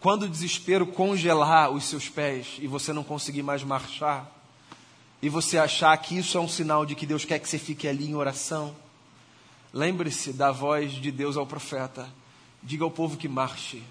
Quando 0.00 0.24
o 0.24 0.28
desespero 0.28 0.86
congelar 0.86 1.70
os 1.70 1.84
seus 1.84 2.08
pés 2.08 2.56
e 2.58 2.66
você 2.66 2.92
não 2.92 3.04
conseguir 3.04 3.42
mais 3.42 3.62
marchar, 3.62 4.30
e 5.22 5.28
você 5.28 5.56
achar 5.56 5.96
que 5.98 6.18
isso 6.18 6.36
é 6.36 6.40
um 6.40 6.48
sinal 6.48 6.84
de 6.84 6.96
que 6.96 7.06
Deus 7.06 7.24
quer 7.24 7.38
que 7.38 7.48
você 7.48 7.58
fique 7.58 7.86
ali 7.86 8.10
em 8.10 8.14
oração, 8.16 8.74
lembre-se 9.72 10.32
da 10.32 10.50
voz 10.50 10.92
de 10.92 11.12
Deus 11.12 11.36
ao 11.36 11.46
profeta. 11.46 12.08
Diga 12.60 12.84
ao 12.84 12.90
povo 12.90 13.16
que 13.16 13.28
marche. 13.28 13.82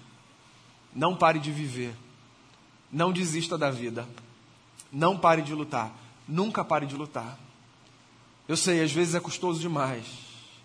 Não 0.94 1.16
pare 1.16 1.38
de 1.38 1.50
viver. 1.50 1.94
Não 2.92 3.10
desista 3.10 3.56
da 3.56 3.70
vida. 3.70 4.06
Não 4.92 5.16
pare 5.16 5.40
de 5.40 5.54
lutar. 5.54 6.01
Nunca 6.26 6.64
pare 6.64 6.86
de 6.86 6.94
lutar. 6.94 7.38
Eu 8.48 8.56
sei, 8.56 8.82
às 8.82 8.92
vezes 8.92 9.14
é 9.14 9.20
custoso 9.20 9.60
demais. 9.60 10.04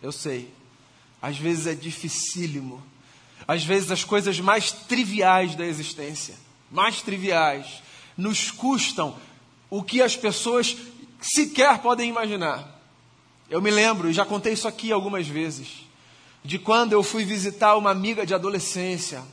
Eu 0.01 0.11
sei. 0.11 0.53
Às 1.21 1.37
vezes 1.37 1.67
é 1.67 1.73
dificílimo. 1.73 2.81
Às 3.47 3.63
vezes 3.63 3.91
as 3.91 4.03
coisas 4.03 4.39
mais 4.39 4.71
triviais 4.71 5.55
da 5.55 5.65
existência, 5.65 6.35
mais 6.71 7.01
triviais, 7.01 7.81
nos 8.17 8.51
custam 8.51 9.15
o 9.69 9.83
que 9.83 10.01
as 10.01 10.15
pessoas 10.15 10.75
sequer 11.21 11.79
podem 11.79 12.09
imaginar. 12.09 12.75
Eu 13.49 13.61
me 13.61 13.71
lembro, 13.71 14.09
e 14.09 14.13
já 14.13 14.25
contei 14.25 14.53
isso 14.53 14.67
aqui 14.67 14.91
algumas 14.91 15.27
vezes, 15.27 15.85
de 16.43 16.59
quando 16.59 16.93
eu 16.93 17.03
fui 17.03 17.23
visitar 17.23 17.77
uma 17.77 17.91
amiga 17.91 18.25
de 18.25 18.33
adolescência, 18.33 19.23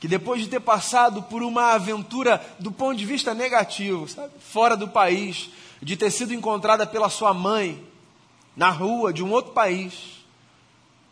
que 0.00 0.08
depois 0.08 0.40
de 0.40 0.48
ter 0.48 0.60
passado 0.60 1.22
por 1.22 1.42
uma 1.42 1.74
aventura 1.74 2.42
do 2.58 2.72
ponto 2.72 2.96
de 2.96 3.04
vista 3.04 3.34
negativo, 3.34 4.08
sabe, 4.08 4.32
fora 4.40 4.74
do 4.74 4.88
país, 4.88 5.50
de 5.82 5.94
ter 5.94 6.10
sido 6.10 6.32
encontrada 6.32 6.86
pela 6.86 7.10
sua 7.10 7.34
mãe 7.34 7.86
na 8.56 8.70
rua 8.70 9.12
de 9.12 9.22
um 9.22 9.30
outro 9.30 9.52
país, 9.52 10.24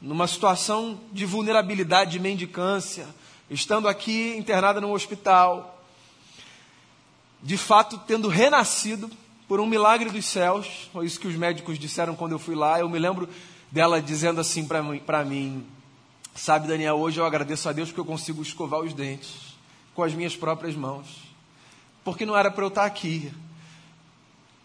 numa 0.01 0.27
situação 0.27 0.99
de 1.13 1.27
vulnerabilidade, 1.27 2.13
de 2.13 2.19
mendicância, 2.19 3.07
estando 3.51 3.89
aqui 3.89 4.35
internada 4.39 4.81
num 4.81 4.93
hospital, 4.93 5.83
de 7.43 7.59
fato 7.59 7.99
tendo 8.07 8.29
renascido 8.29 9.11
por 9.47 9.61
um 9.61 9.67
milagre 9.67 10.11
dos 10.11 10.25
céus, 10.25 10.89
foi 10.93 11.05
isso 11.07 11.21
que 11.21 11.29
os 11.29 11.35
médicos 11.35 11.79
disseram 11.79 12.17
quando 12.17 12.33
eu 12.33 12.39
fui 12.39 12.55
lá. 12.55 12.81
Eu 12.81 12.89
me 12.89 12.99
lembro 12.99 13.29
dela 13.71 14.01
dizendo 14.01 14.41
assim 14.41 14.67
para 14.67 15.25
mim: 15.25 15.65
Sabe, 16.39 16.69
Daniel, 16.69 16.95
hoje 16.95 17.19
eu 17.19 17.27
agradeço 17.27 17.69
a 17.69 17.73
Deus 17.73 17.89
porque 17.89 18.01
eu 18.01 18.05
consigo 18.05 18.41
escovar 18.41 18.79
os 18.79 18.95
dentes 18.95 19.57
com 19.93 20.05
as 20.05 20.15
minhas 20.15 20.37
próprias 20.37 20.77
mãos, 20.77 21.25
porque 22.05 22.25
não 22.25 22.37
era 22.37 22.49
para 22.49 22.63
eu 22.63 22.69
estar 22.69 22.85
aqui. 22.85 23.33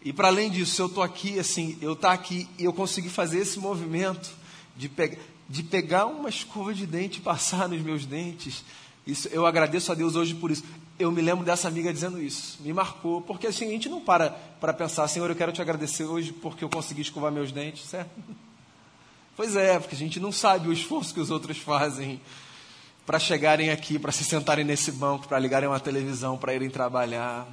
E 0.03 0.13
para 0.13 0.27
além 0.27 0.51
disso, 0.51 0.79
eu 0.83 0.86
estou 0.86 1.01
aqui, 1.01 1.39
assim, 1.39 1.75
eu 1.81 1.93
estar 1.93 2.09
tá 2.09 2.13
aqui 2.13 2.47
e 2.59 2.65
eu 2.65 2.71
consegui 2.71 3.09
fazer 3.09 3.39
esse 3.39 3.57
movimento 3.57 4.31
de, 4.77 4.88
pe 4.88 5.17
de 5.49 5.63
pegar 5.63 6.05
uma 6.05 6.29
escova 6.29 6.75
de 6.75 6.86
dente 6.86 7.17
e 7.17 7.21
passar 7.23 7.67
nos 7.67 7.81
meus 7.81 8.05
dentes. 8.05 8.63
Isso, 9.05 9.27
eu 9.29 9.43
agradeço 9.43 9.91
a 9.91 9.95
Deus 9.95 10.15
hoje 10.15 10.36
por 10.36 10.51
isso 10.51 10.63
eu 10.99 11.12
me 11.12 11.23
lembro 11.23 11.43
dessa 11.43 11.67
amiga 11.67 11.91
dizendo 11.91 12.21
isso. 12.21 12.62
Me 12.62 12.71
marcou, 12.71 13.19
porque 13.19 13.47
assim, 13.47 13.65
a 13.65 13.71
gente 13.71 13.89
não 13.89 13.99
para 13.99 14.29
para 14.29 14.73
pensar, 14.73 15.07
Senhor, 15.07 15.27
eu 15.27 15.36
quero 15.36 15.51
te 15.51 15.59
agradecer 15.59 16.05
hoje 16.05 16.31
porque 16.31 16.63
eu 16.63 16.69
consegui 16.69 17.01
escovar 17.01 17.31
meus 17.31 17.51
dentes, 17.51 17.86
certo? 17.86 18.12
Pois 19.35 19.55
é, 19.55 19.79
porque 19.79 19.95
a 19.95 19.97
gente 19.97 20.19
não 20.19 20.31
sabe 20.31 20.67
o 20.67 20.73
esforço 20.73 21.13
que 21.13 21.19
os 21.19 21.31
outros 21.31 21.57
fazem 21.57 22.21
para 23.03 23.17
chegarem 23.17 23.71
aqui, 23.71 23.97
para 23.97 24.11
se 24.11 24.23
sentarem 24.23 24.63
nesse 24.63 24.91
banco, 24.91 25.27
para 25.27 25.39
ligarem 25.39 25.67
uma 25.67 25.79
televisão, 25.79 26.37
para 26.37 26.53
irem 26.53 26.69
trabalhar. 26.69 27.47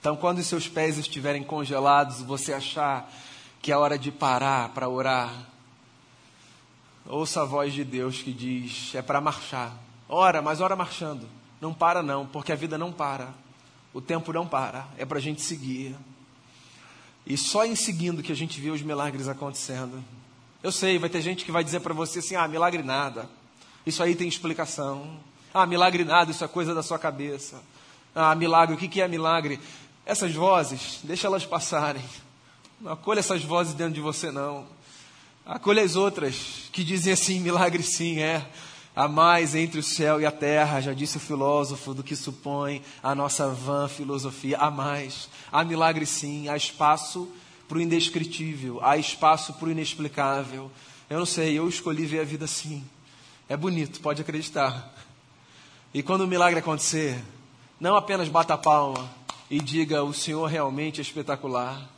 Então, 0.00 0.16
quando 0.16 0.38
os 0.38 0.46
seus 0.46 0.68
pés 0.68 0.96
estiverem 0.96 1.44
congelados, 1.44 2.22
você 2.22 2.54
achar 2.54 3.12
que 3.60 3.70
é 3.70 3.76
hora 3.76 3.98
de 3.98 4.10
parar 4.10 4.70
para 4.70 4.88
orar, 4.88 5.32
ouça 7.04 7.42
a 7.42 7.44
voz 7.44 7.74
de 7.74 7.84
Deus 7.84 8.22
que 8.22 8.32
diz: 8.32 8.94
é 8.94 9.02
para 9.02 9.20
marchar. 9.20 9.76
Ora, 10.08 10.40
mas 10.40 10.62
ora 10.62 10.74
marchando. 10.74 11.28
Não 11.60 11.74
para, 11.74 12.02
não, 12.02 12.24
porque 12.24 12.52
a 12.52 12.56
vida 12.56 12.78
não 12.78 12.90
para. 12.90 13.34
O 13.92 14.00
tempo 14.00 14.32
não 14.32 14.46
para. 14.46 14.86
É 14.96 15.04
para 15.04 15.18
a 15.18 15.22
gente 15.22 15.42
seguir. 15.42 15.94
E 17.26 17.36
só 17.36 17.66
em 17.66 17.74
seguindo 17.74 18.22
que 18.22 18.32
a 18.32 18.36
gente 18.36 18.60
vê 18.60 18.70
os 18.70 18.82
milagres 18.82 19.28
acontecendo. 19.28 20.02
Eu 20.62 20.72
sei, 20.72 20.98
vai 20.98 21.08
ter 21.08 21.20
gente 21.20 21.44
que 21.44 21.52
vai 21.52 21.62
dizer 21.62 21.80
para 21.80 21.94
você 21.94 22.20
assim: 22.20 22.34
ah, 22.34 22.48
milagre 22.48 22.82
nada. 22.82 23.28
Isso 23.84 24.02
aí 24.02 24.14
tem 24.14 24.26
explicação. 24.26 25.18
Ah, 25.52 25.66
milagre 25.66 26.04
nada, 26.04 26.30
isso 26.30 26.44
é 26.44 26.48
coisa 26.48 26.74
da 26.74 26.82
sua 26.82 26.98
cabeça. 26.98 27.62
Ah, 28.14 28.34
milagre, 28.34 28.74
o 28.74 28.78
que 28.78 29.00
é 29.00 29.06
milagre? 29.06 29.60
Essas 30.04 30.34
vozes, 30.34 31.00
deixa 31.02 31.26
elas 31.26 31.44
passarem. 31.44 32.02
Não 32.80 32.92
acolha 32.92 33.20
essas 33.20 33.42
vozes 33.42 33.74
dentro 33.74 33.94
de 33.94 34.00
você, 34.00 34.30
não. 34.30 34.66
Acolha 35.44 35.82
as 35.82 35.96
outras 35.96 36.68
que 36.72 36.82
dizem 36.82 37.12
assim: 37.12 37.40
milagre 37.40 37.82
sim, 37.82 38.20
é. 38.20 38.44
Há 38.94 39.06
mais 39.06 39.54
entre 39.54 39.78
o 39.78 39.82
céu 39.82 40.20
e 40.20 40.24
a 40.24 40.32
terra, 40.32 40.80
já 40.80 40.94
disse 40.94 41.18
o 41.18 41.20
filósofo, 41.20 41.92
do 41.92 42.02
que 42.02 42.16
supõe 42.16 42.82
a 43.02 43.14
nossa 43.14 43.46
vã 43.48 43.86
filosofia. 43.88 44.56
Há 44.56 44.70
mais. 44.70 45.28
Há 45.52 45.62
milagre 45.62 46.06
sim, 46.06 46.48
há 46.48 46.56
espaço 46.56 47.30
para 47.68 47.78
o 47.78 47.80
indescritível, 47.80 48.78
há 48.82 48.96
espaço 48.96 49.54
para 49.54 49.68
o 49.68 49.70
inexplicável. 49.70 50.70
Eu 51.08 51.18
não 51.18 51.26
sei, 51.26 51.58
eu 51.58 51.68
escolhi 51.68 52.06
ver 52.06 52.20
a 52.20 52.24
vida 52.24 52.44
assim. 52.44 52.84
É 53.48 53.56
bonito, 53.56 54.00
pode 54.00 54.20
acreditar. 54.20 54.92
E 55.92 56.02
quando 56.02 56.22
o 56.22 56.26
milagre 56.26 56.58
acontecer, 56.58 57.22
não 57.80 57.96
apenas 57.96 58.28
bata 58.28 58.54
a 58.54 58.58
palma 58.58 59.08
e 59.50 59.60
diga: 59.60 60.02
O 60.02 60.12
Senhor 60.12 60.46
realmente 60.46 61.00
é 61.00 61.02
espetacular. 61.02 61.88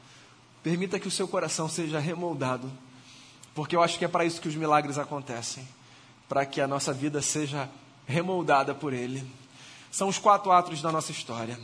Permita 0.63 0.99
que 0.99 1.09
o 1.09 1.11
seu 1.11 1.27
coração 1.27 1.69
seja 1.69 1.99
remoldado, 1.99 2.71
porque 3.55 3.75
eu 3.75 3.83
acho 3.83 3.99
que 3.99 4.05
é 4.05 4.09
para 4.09 4.25
isso 4.25 4.41
que 4.41 4.49
os 4.49 4.55
milagres 4.55 4.99
acontecem 4.99 5.67
para 6.29 6.45
que 6.45 6.61
a 6.61 6.69
nossa 6.69 6.93
vida 6.93 7.23
seja 7.23 7.69
remoldada 8.07 8.75
por 8.75 8.93
Ele. 8.93 9.25
São 9.91 10.09
os 10.09 10.19
quatro 10.19 10.53
atos 10.53 10.83
da 10.83 10.93
nossa 10.93 11.11
história. 11.11 11.59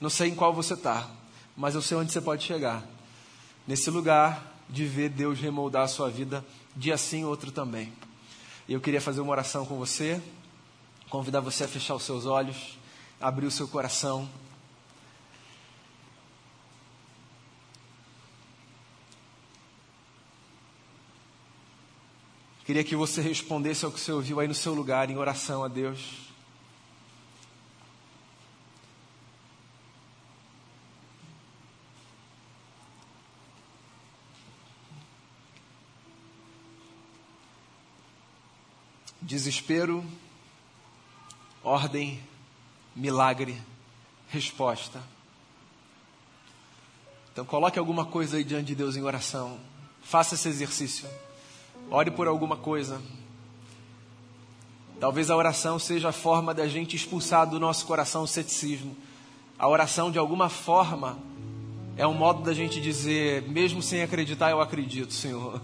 Não 0.00 0.10
sei 0.10 0.30
em 0.30 0.34
qual 0.34 0.52
você 0.52 0.74
está, 0.74 1.08
mas 1.56 1.74
eu 1.74 1.82
sei 1.82 1.96
onde 1.96 2.12
você 2.12 2.20
pode 2.20 2.44
chegar. 2.44 2.82
Nesse 3.68 3.90
lugar 3.90 4.50
de 4.66 4.86
ver 4.86 5.10
Deus 5.10 5.38
remoldar 5.38 5.82
a 5.82 5.88
sua 5.88 6.08
vida, 6.08 6.42
dia 6.74 6.96
sim, 6.96 7.26
outro 7.26 7.52
também. 7.52 7.92
E 8.66 8.72
eu 8.72 8.80
queria 8.80 8.98
fazer 8.98 9.20
uma 9.20 9.30
oração 9.30 9.66
com 9.66 9.76
você, 9.76 10.22
convidar 11.10 11.40
você 11.40 11.64
a 11.64 11.68
fechar 11.68 11.94
os 11.94 12.02
seus 12.02 12.24
olhos, 12.24 12.78
abrir 13.20 13.44
o 13.44 13.50
seu 13.50 13.68
coração. 13.68 14.26
Queria 22.64 22.82
que 22.82 22.96
você 22.96 23.20
respondesse 23.20 23.84
ao 23.84 23.92
que 23.92 24.00
você 24.00 24.12
ouviu 24.12 24.40
aí 24.40 24.48
no 24.48 24.54
seu 24.54 24.72
lugar, 24.72 25.10
em 25.10 25.18
oração 25.18 25.62
a 25.62 25.68
Deus. 25.68 26.27
Desespero, 39.20 40.04
ordem, 41.62 42.20
milagre, 42.94 43.60
resposta. 44.28 45.02
Então 47.32 47.44
coloque 47.44 47.78
alguma 47.78 48.04
coisa 48.04 48.36
aí 48.36 48.44
diante 48.44 48.66
de 48.66 48.74
Deus 48.74 48.96
em 48.96 49.02
oração. 49.02 49.58
Faça 50.02 50.34
esse 50.34 50.48
exercício. 50.48 51.08
Ore 51.90 52.10
por 52.10 52.26
alguma 52.26 52.56
coisa. 52.56 53.00
Talvez 55.00 55.30
a 55.30 55.36
oração 55.36 55.78
seja 55.78 56.08
a 56.08 56.12
forma 56.12 56.52
da 56.52 56.66
gente 56.66 56.96
expulsar 56.96 57.48
do 57.48 57.60
nosso 57.60 57.86
coração 57.86 58.22
o 58.22 58.26
ceticismo. 58.26 58.96
A 59.58 59.68
oração, 59.68 60.10
de 60.10 60.18
alguma 60.18 60.48
forma, 60.48 61.18
é 61.96 62.06
um 62.06 62.14
modo 62.14 62.42
da 62.42 62.52
gente 62.52 62.80
dizer, 62.80 63.42
mesmo 63.42 63.82
sem 63.82 64.02
acreditar, 64.02 64.50
eu 64.50 64.60
acredito, 64.60 65.12
Senhor. 65.12 65.60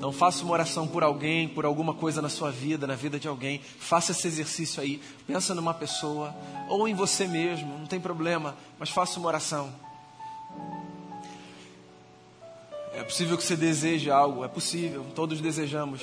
Então 0.00 0.12
faça 0.12 0.42
uma 0.42 0.54
oração 0.54 0.88
por 0.88 1.02
alguém, 1.02 1.46
por 1.46 1.66
alguma 1.66 1.92
coisa 1.92 2.22
na 2.22 2.30
sua 2.30 2.50
vida, 2.50 2.86
na 2.86 2.94
vida 2.94 3.20
de 3.20 3.28
alguém. 3.28 3.60
Faça 3.78 4.12
esse 4.12 4.26
exercício 4.26 4.82
aí. 4.82 4.98
Pensa 5.26 5.54
numa 5.54 5.74
pessoa 5.74 6.34
ou 6.70 6.88
em 6.88 6.94
você 6.94 7.28
mesmo, 7.28 7.78
não 7.78 7.84
tem 7.84 8.00
problema, 8.00 8.56
mas 8.78 8.88
faça 8.88 9.20
uma 9.20 9.28
oração. 9.28 9.70
É 12.94 13.02
possível 13.02 13.36
que 13.36 13.44
você 13.44 13.54
deseje 13.54 14.10
algo, 14.10 14.42
é 14.42 14.48
possível, 14.48 15.04
todos 15.14 15.38
desejamos. 15.38 16.00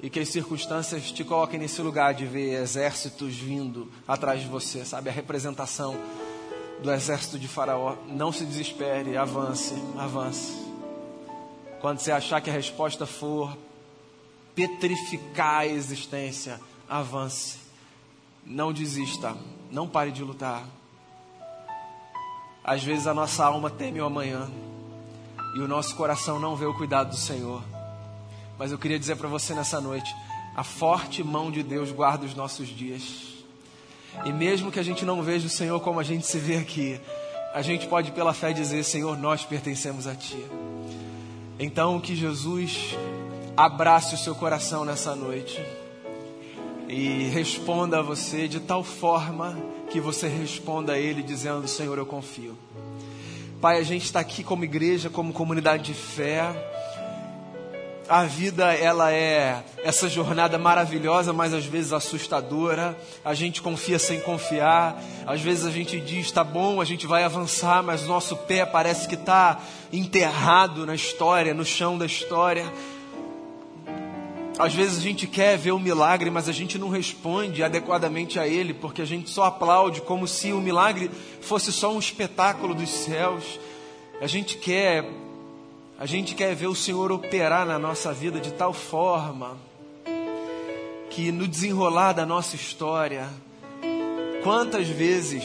E 0.00 0.08
que 0.08 0.20
as 0.20 0.28
circunstâncias 0.28 1.10
te 1.10 1.24
coloquem 1.24 1.58
nesse 1.58 1.82
lugar 1.82 2.14
de 2.14 2.24
ver 2.26 2.62
exércitos 2.62 3.34
vindo 3.34 3.90
atrás 4.06 4.40
de 4.40 4.46
você, 4.46 4.84
sabe? 4.84 5.10
A 5.10 5.12
representação 5.12 5.96
do 6.80 6.92
exército 6.92 7.40
de 7.40 7.48
Faraó. 7.48 7.96
Não 8.06 8.30
se 8.30 8.44
desespere, 8.44 9.16
avance, 9.16 9.74
avance. 9.98 10.69
Quando 11.80 11.98
você 11.98 12.12
achar 12.12 12.40
que 12.40 12.50
a 12.50 12.52
resposta 12.52 13.06
for 13.06 13.56
petrificar 14.54 15.60
a 15.60 15.66
existência, 15.66 16.60
avance. 16.88 17.58
Não 18.44 18.72
desista, 18.72 19.36
não 19.70 19.88
pare 19.88 20.10
de 20.10 20.22
lutar. 20.22 20.64
Às 22.62 22.82
vezes 22.82 23.06
a 23.06 23.14
nossa 23.14 23.44
alma 23.44 23.70
teme 23.70 24.00
o 24.00 24.04
amanhã 24.04 24.50
e 25.56 25.60
o 25.60 25.68
nosso 25.68 25.96
coração 25.96 26.38
não 26.38 26.54
vê 26.54 26.66
o 26.66 26.74
cuidado 26.74 27.10
do 27.10 27.16
Senhor. 27.16 27.62
Mas 28.58 28.70
eu 28.70 28.78
queria 28.78 28.98
dizer 28.98 29.16
para 29.16 29.28
você 29.28 29.54
nessa 29.54 29.80
noite: 29.80 30.14
a 30.54 30.62
forte 30.62 31.24
mão 31.24 31.50
de 31.50 31.62
Deus 31.62 31.90
guarda 31.90 32.26
os 32.26 32.34
nossos 32.34 32.68
dias. 32.68 33.28
E 34.24 34.32
mesmo 34.32 34.70
que 34.70 34.78
a 34.78 34.82
gente 34.82 35.04
não 35.04 35.22
veja 35.22 35.46
o 35.46 35.50
Senhor 35.50 35.80
como 35.80 36.00
a 36.00 36.02
gente 36.02 36.26
se 36.26 36.38
vê 36.38 36.56
aqui, 36.56 37.00
a 37.54 37.62
gente 37.62 37.86
pode 37.86 38.12
pela 38.12 38.34
fé 38.34 38.52
dizer: 38.52 38.84
Senhor, 38.84 39.16
nós 39.16 39.44
pertencemos 39.44 40.06
a 40.06 40.14
Ti. 40.14 40.44
Então 41.62 42.00
que 42.00 42.16
Jesus 42.16 42.96
abrace 43.54 44.14
o 44.14 44.18
seu 44.18 44.34
coração 44.34 44.82
nessa 44.82 45.14
noite 45.14 45.62
e 46.88 47.28
responda 47.34 47.98
a 47.98 48.02
você 48.02 48.48
de 48.48 48.60
tal 48.60 48.82
forma 48.82 49.58
que 49.90 50.00
você 50.00 50.26
responda 50.26 50.94
a 50.94 50.98
Ele 50.98 51.22
dizendo: 51.22 51.68
Senhor, 51.68 51.98
eu 51.98 52.06
confio. 52.06 52.56
Pai, 53.60 53.78
a 53.78 53.82
gente 53.82 54.06
está 54.06 54.20
aqui 54.20 54.42
como 54.42 54.64
igreja, 54.64 55.10
como 55.10 55.34
comunidade 55.34 55.82
de 55.82 55.92
fé. 55.92 56.50
A 58.10 58.24
vida, 58.24 58.74
ela 58.74 59.12
é 59.12 59.62
essa 59.84 60.08
jornada 60.08 60.58
maravilhosa, 60.58 61.32
mas 61.32 61.54
às 61.54 61.64
vezes 61.64 61.92
assustadora. 61.92 62.98
A 63.24 63.34
gente 63.34 63.62
confia 63.62 64.00
sem 64.00 64.18
confiar. 64.18 65.00
Às 65.24 65.40
vezes 65.40 65.64
a 65.64 65.70
gente 65.70 66.00
diz, 66.00 66.32
tá 66.32 66.42
bom, 66.42 66.80
a 66.80 66.84
gente 66.84 67.06
vai 67.06 67.22
avançar, 67.22 67.84
mas 67.84 68.08
nosso 68.08 68.36
pé 68.36 68.66
parece 68.66 69.06
que 69.06 69.14
está 69.14 69.60
enterrado 69.92 70.84
na 70.84 70.92
história, 70.92 71.54
no 71.54 71.64
chão 71.64 71.96
da 71.96 72.04
história. 72.04 72.64
Às 74.58 74.74
vezes 74.74 74.98
a 74.98 75.02
gente 75.02 75.28
quer 75.28 75.56
ver 75.56 75.70
o 75.70 75.78
milagre, 75.78 76.30
mas 76.30 76.48
a 76.48 76.52
gente 76.52 76.78
não 76.78 76.88
responde 76.88 77.62
adequadamente 77.62 78.40
a 78.40 78.46
ele, 78.48 78.74
porque 78.74 79.02
a 79.02 79.06
gente 79.06 79.30
só 79.30 79.44
aplaude 79.44 80.00
como 80.00 80.26
se 80.26 80.52
o 80.52 80.60
milagre 80.60 81.08
fosse 81.40 81.72
só 81.72 81.94
um 81.94 82.00
espetáculo 82.00 82.74
dos 82.74 82.90
céus. 82.90 83.60
A 84.20 84.26
gente 84.26 84.58
quer 84.58 85.04
a 86.00 86.06
gente 86.06 86.34
quer 86.34 86.54
ver 86.54 86.66
o 86.66 86.74
Senhor 86.74 87.12
operar 87.12 87.66
na 87.66 87.78
nossa 87.78 88.10
vida 88.10 88.40
de 88.40 88.50
tal 88.54 88.72
forma 88.72 89.58
que 91.10 91.30
no 91.30 91.46
desenrolar 91.46 92.14
da 92.14 92.24
nossa 92.24 92.56
história, 92.56 93.28
quantas 94.42 94.88
vezes 94.88 95.44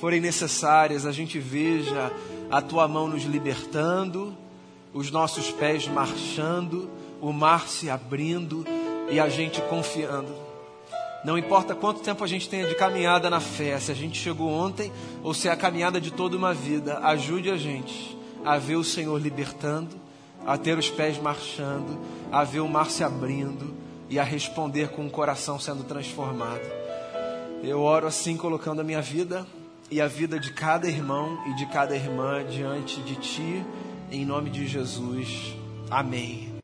forem 0.00 0.20
necessárias, 0.20 1.06
a 1.06 1.12
gente 1.12 1.38
veja 1.38 2.10
a 2.50 2.60
tua 2.60 2.88
mão 2.88 3.06
nos 3.06 3.22
libertando, 3.22 4.36
os 4.92 5.08
nossos 5.12 5.52
pés 5.52 5.86
marchando 5.86 6.90
o 7.20 7.32
mar 7.32 7.68
se 7.68 7.88
abrindo 7.88 8.66
e 9.08 9.20
a 9.20 9.28
gente 9.28 9.60
confiando. 9.62 10.34
Não 11.24 11.38
importa 11.38 11.76
quanto 11.76 12.00
tempo 12.00 12.24
a 12.24 12.26
gente 12.26 12.48
tenha 12.48 12.66
de 12.66 12.74
caminhada 12.74 13.30
na 13.30 13.38
fé, 13.38 13.78
se 13.78 13.92
a 13.92 13.94
gente 13.94 14.18
chegou 14.18 14.50
ontem 14.50 14.90
ou 15.22 15.32
se 15.32 15.46
é 15.46 15.52
a 15.52 15.56
caminhada 15.56 16.00
de 16.00 16.10
toda 16.10 16.36
uma 16.36 16.52
vida, 16.52 16.98
ajude 17.04 17.48
a 17.52 17.56
gente 17.56 18.20
a 18.44 18.58
ver 18.58 18.76
o 18.76 18.84
Senhor 18.84 19.20
libertando, 19.20 19.96
a 20.46 20.58
ter 20.58 20.76
os 20.76 20.90
pés 20.90 21.18
marchando, 21.18 21.98
a 22.30 22.44
ver 22.44 22.60
o 22.60 22.68
mar 22.68 22.90
se 22.90 23.04
abrindo 23.04 23.74
e 24.08 24.18
a 24.18 24.24
responder 24.24 24.88
com 24.88 25.06
o 25.06 25.10
coração 25.10 25.58
sendo 25.58 25.84
transformado. 25.84 26.66
Eu 27.62 27.80
oro 27.80 28.06
assim, 28.06 28.36
colocando 28.36 28.80
a 28.80 28.84
minha 28.84 29.00
vida 29.00 29.46
e 29.90 30.00
a 30.00 30.08
vida 30.08 30.38
de 30.38 30.52
cada 30.52 30.88
irmão 30.88 31.38
e 31.46 31.54
de 31.54 31.66
cada 31.66 31.94
irmã 31.94 32.44
diante 32.44 33.00
de 33.02 33.14
Ti, 33.16 33.64
em 34.10 34.24
nome 34.24 34.50
de 34.50 34.66
Jesus. 34.66 35.54
Amém. 35.88 36.51